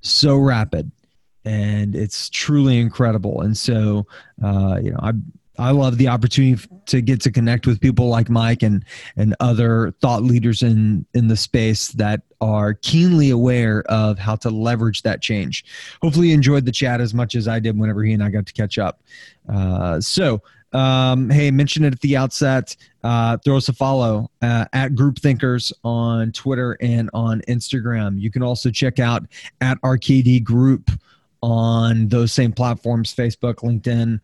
so 0.00 0.36
rapid 0.36 0.90
and 1.44 1.94
it's 1.94 2.30
truly 2.30 2.78
incredible. 2.78 3.42
And 3.42 3.56
so, 3.56 4.06
uh, 4.42 4.80
you 4.82 4.90
know, 4.90 4.98
I 5.02 5.12
I 5.58 5.70
love 5.70 5.98
the 5.98 6.08
opportunity 6.08 6.66
to 6.86 7.00
get 7.00 7.20
to 7.22 7.30
connect 7.30 7.66
with 7.66 7.80
people 7.80 8.08
like 8.08 8.28
Mike 8.28 8.62
and 8.62 8.84
and 9.16 9.36
other 9.40 9.92
thought 10.00 10.22
leaders 10.22 10.62
in 10.62 11.06
in 11.14 11.28
the 11.28 11.36
space 11.36 11.88
that 11.88 12.22
are 12.40 12.74
keenly 12.74 13.30
aware 13.30 13.82
of 13.88 14.18
how 14.18 14.36
to 14.36 14.50
leverage 14.50 15.02
that 15.02 15.22
change. 15.22 15.64
Hopefully, 16.02 16.28
you 16.28 16.34
enjoyed 16.34 16.64
the 16.64 16.72
chat 16.72 17.00
as 17.00 17.14
much 17.14 17.34
as 17.34 17.46
I 17.46 17.60
did 17.60 17.78
whenever 17.78 18.02
he 18.02 18.12
and 18.12 18.22
I 18.22 18.30
got 18.30 18.46
to 18.46 18.52
catch 18.52 18.78
up. 18.78 19.02
Uh, 19.48 20.00
so. 20.00 20.42
Um, 20.72 21.30
hey, 21.30 21.52
mention 21.52 21.84
it 21.84 21.92
at 21.92 22.00
the 22.00 22.16
outset. 22.16 22.76
Uh, 23.04 23.36
throw 23.44 23.56
us 23.56 23.68
a 23.68 23.72
follow 23.72 24.28
uh, 24.42 24.64
at 24.72 24.96
Group 24.96 25.20
Thinkers 25.20 25.72
on 25.84 26.32
Twitter 26.32 26.76
and 26.80 27.08
on 27.14 27.42
Instagram. 27.42 28.20
You 28.20 28.28
can 28.28 28.42
also 28.42 28.72
check 28.72 28.98
out 28.98 29.22
at 29.60 29.80
RKD 29.82 30.42
Group 30.42 30.90
on 31.44 32.08
those 32.08 32.32
same 32.32 32.52
platforms 32.52 33.14
Facebook, 33.14 33.56
LinkedIn, 33.56 34.18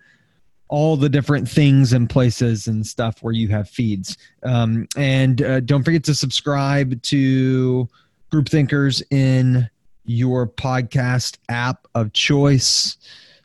all 0.68 0.96
the 0.96 1.08
different 1.08 1.46
things 1.46 1.92
and 1.92 2.08
places 2.08 2.66
and 2.66 2.86
stuff 2.86 3.22
where 3.22 3.34
you 3.34 3.48
have 3.48 3.68
feeds. 3.68 4.16
Um, 4.42 4.88
and 4.96 5.42
uh, 5.42 5.60
don't 5.60 5.82
forget 5.82 6.02
to 6.04 6.14
subscribe 6.14 7.02
to 7.02 7.86
Group 8.30 8.48
Thinkers 8.48 9.02
in 9.10 9.68
your 10.04 10.46
podcast 10.46 11.36
app 11.50 11.86
of 11.94 12.12
choice. 12.14 12.96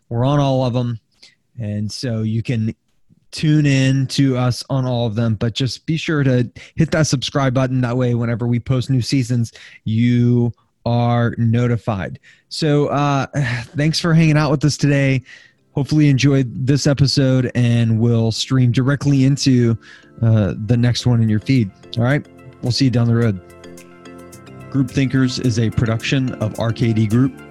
We're 0.07 0.23
on 0.23 0.39
all 0.39 0.63
of 0.63 0.73
them. 0.73 0.99
And 1.59 1.91
so 1.91 2.21
you 2.21 2.41
can 2.41 2.73
tune 3.31 3.65
in 3.65 4.07
to 4.07 4.37
us 4.37 4.63
on 4.69 4.85
all 4.85 5.05
of 5.05 5.15
them, 5.15 5.35
but 5.35 5.53
just 5.53 5.85
be 5.85 5.97
sure 5.97 6.23
to 6.23 6.49
hit 6.75 6.91
that 6.91 7.07
subscribe 7.07 7.53
button. 7.53 7.81
That 7.81 7.97
way, 7.97 8.15
whenever 8.15 8.47
we 8.47 8.61
post 8.61 8.89
new 8.89 9.01
seasons, 9.01 9.51
you 9.83 10.53
are 10.85 11.33
notified. 11.37 12.19
So, 12.49 12.87
uh, 12.87 13.27
thanks 13.75 13.99
for 13.99 14.13
hanging 14.13 14.37
out 14.37 14.51
with 14.51 14.63
us 14.65 14.77
today. 14.77 15.23
Hopefully, 15.73 16.05
you 16.05 16.11
enjoyed 16.11 16.65
this 16.65 16.87
episode 16.87 17.51
and 17.53 17.99
we'll 17.99 18.31
stream 18.31 18.71
directly 18.71 19.25
into 19.25 19.77
uh, 20.21 20.53
the 20.65 20.77
next 20.77 21.05
one 21.05 21.21
in 21.21 21.27
your 21.27 21.41
feed. 21.41 21.69
All 21.97 22.03
right. 22.03 22.25
We'll 22.61 22.71
see 22.71 22.85
you 22.85 22.91
down 22.91 23.07
the 23.07 23.15
road. 23.15 23.41
Group 24.71 24.89
Thinkers 24.89 25.39
is 25.39 25.59
a 25.59 25.69
production 25.69 26.33
of 26.35 26.53
RKD 26.53 27.09
Group. 27.09 27.41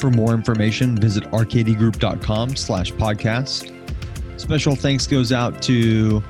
For 0.00 0.10
more 0.10 0.32
information, 0.32 0.96
visit 0.96 1.24
rkdgroup.com 1.24 2.56
slash 2.56 2.92
podcast. 2.92 3.76
Special 4.40 4.74
thanks 4.74 5.06
goes 5.06 5.32
out 5.32 5.60
to 5.62 6.22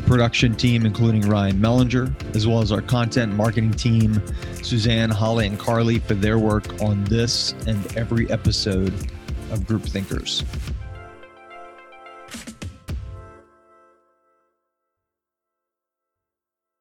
the 0.00 0.06
production 0.06 0.54
team, 0.54 0.86
including 0.86 1.22
Ryan 1.22 1.58
Mellinger, 1.58 2.36
as 2.36 2.46
well 2.46 2.60
as 2.60 2.70
our 2.70 2.80
content 2.82 3.34
marketing 3.34 3.72
team, 3.72 4.22
Suzanne, 4.62 5.10
Holly, 5.10 5.48
and 5.48 5.58
Carly, 5.58 5.98
for 5.98 6.14
their 6.14 6.38
work 6.38 6.80
on 6.80 7.02
this 7.04 7.52
and 7.66 7.96
every 7.96 8.30
episode 8.30 8.94
of 9.50 9.66
Group 9.66 9.82
Thinkers. 9.82 10.44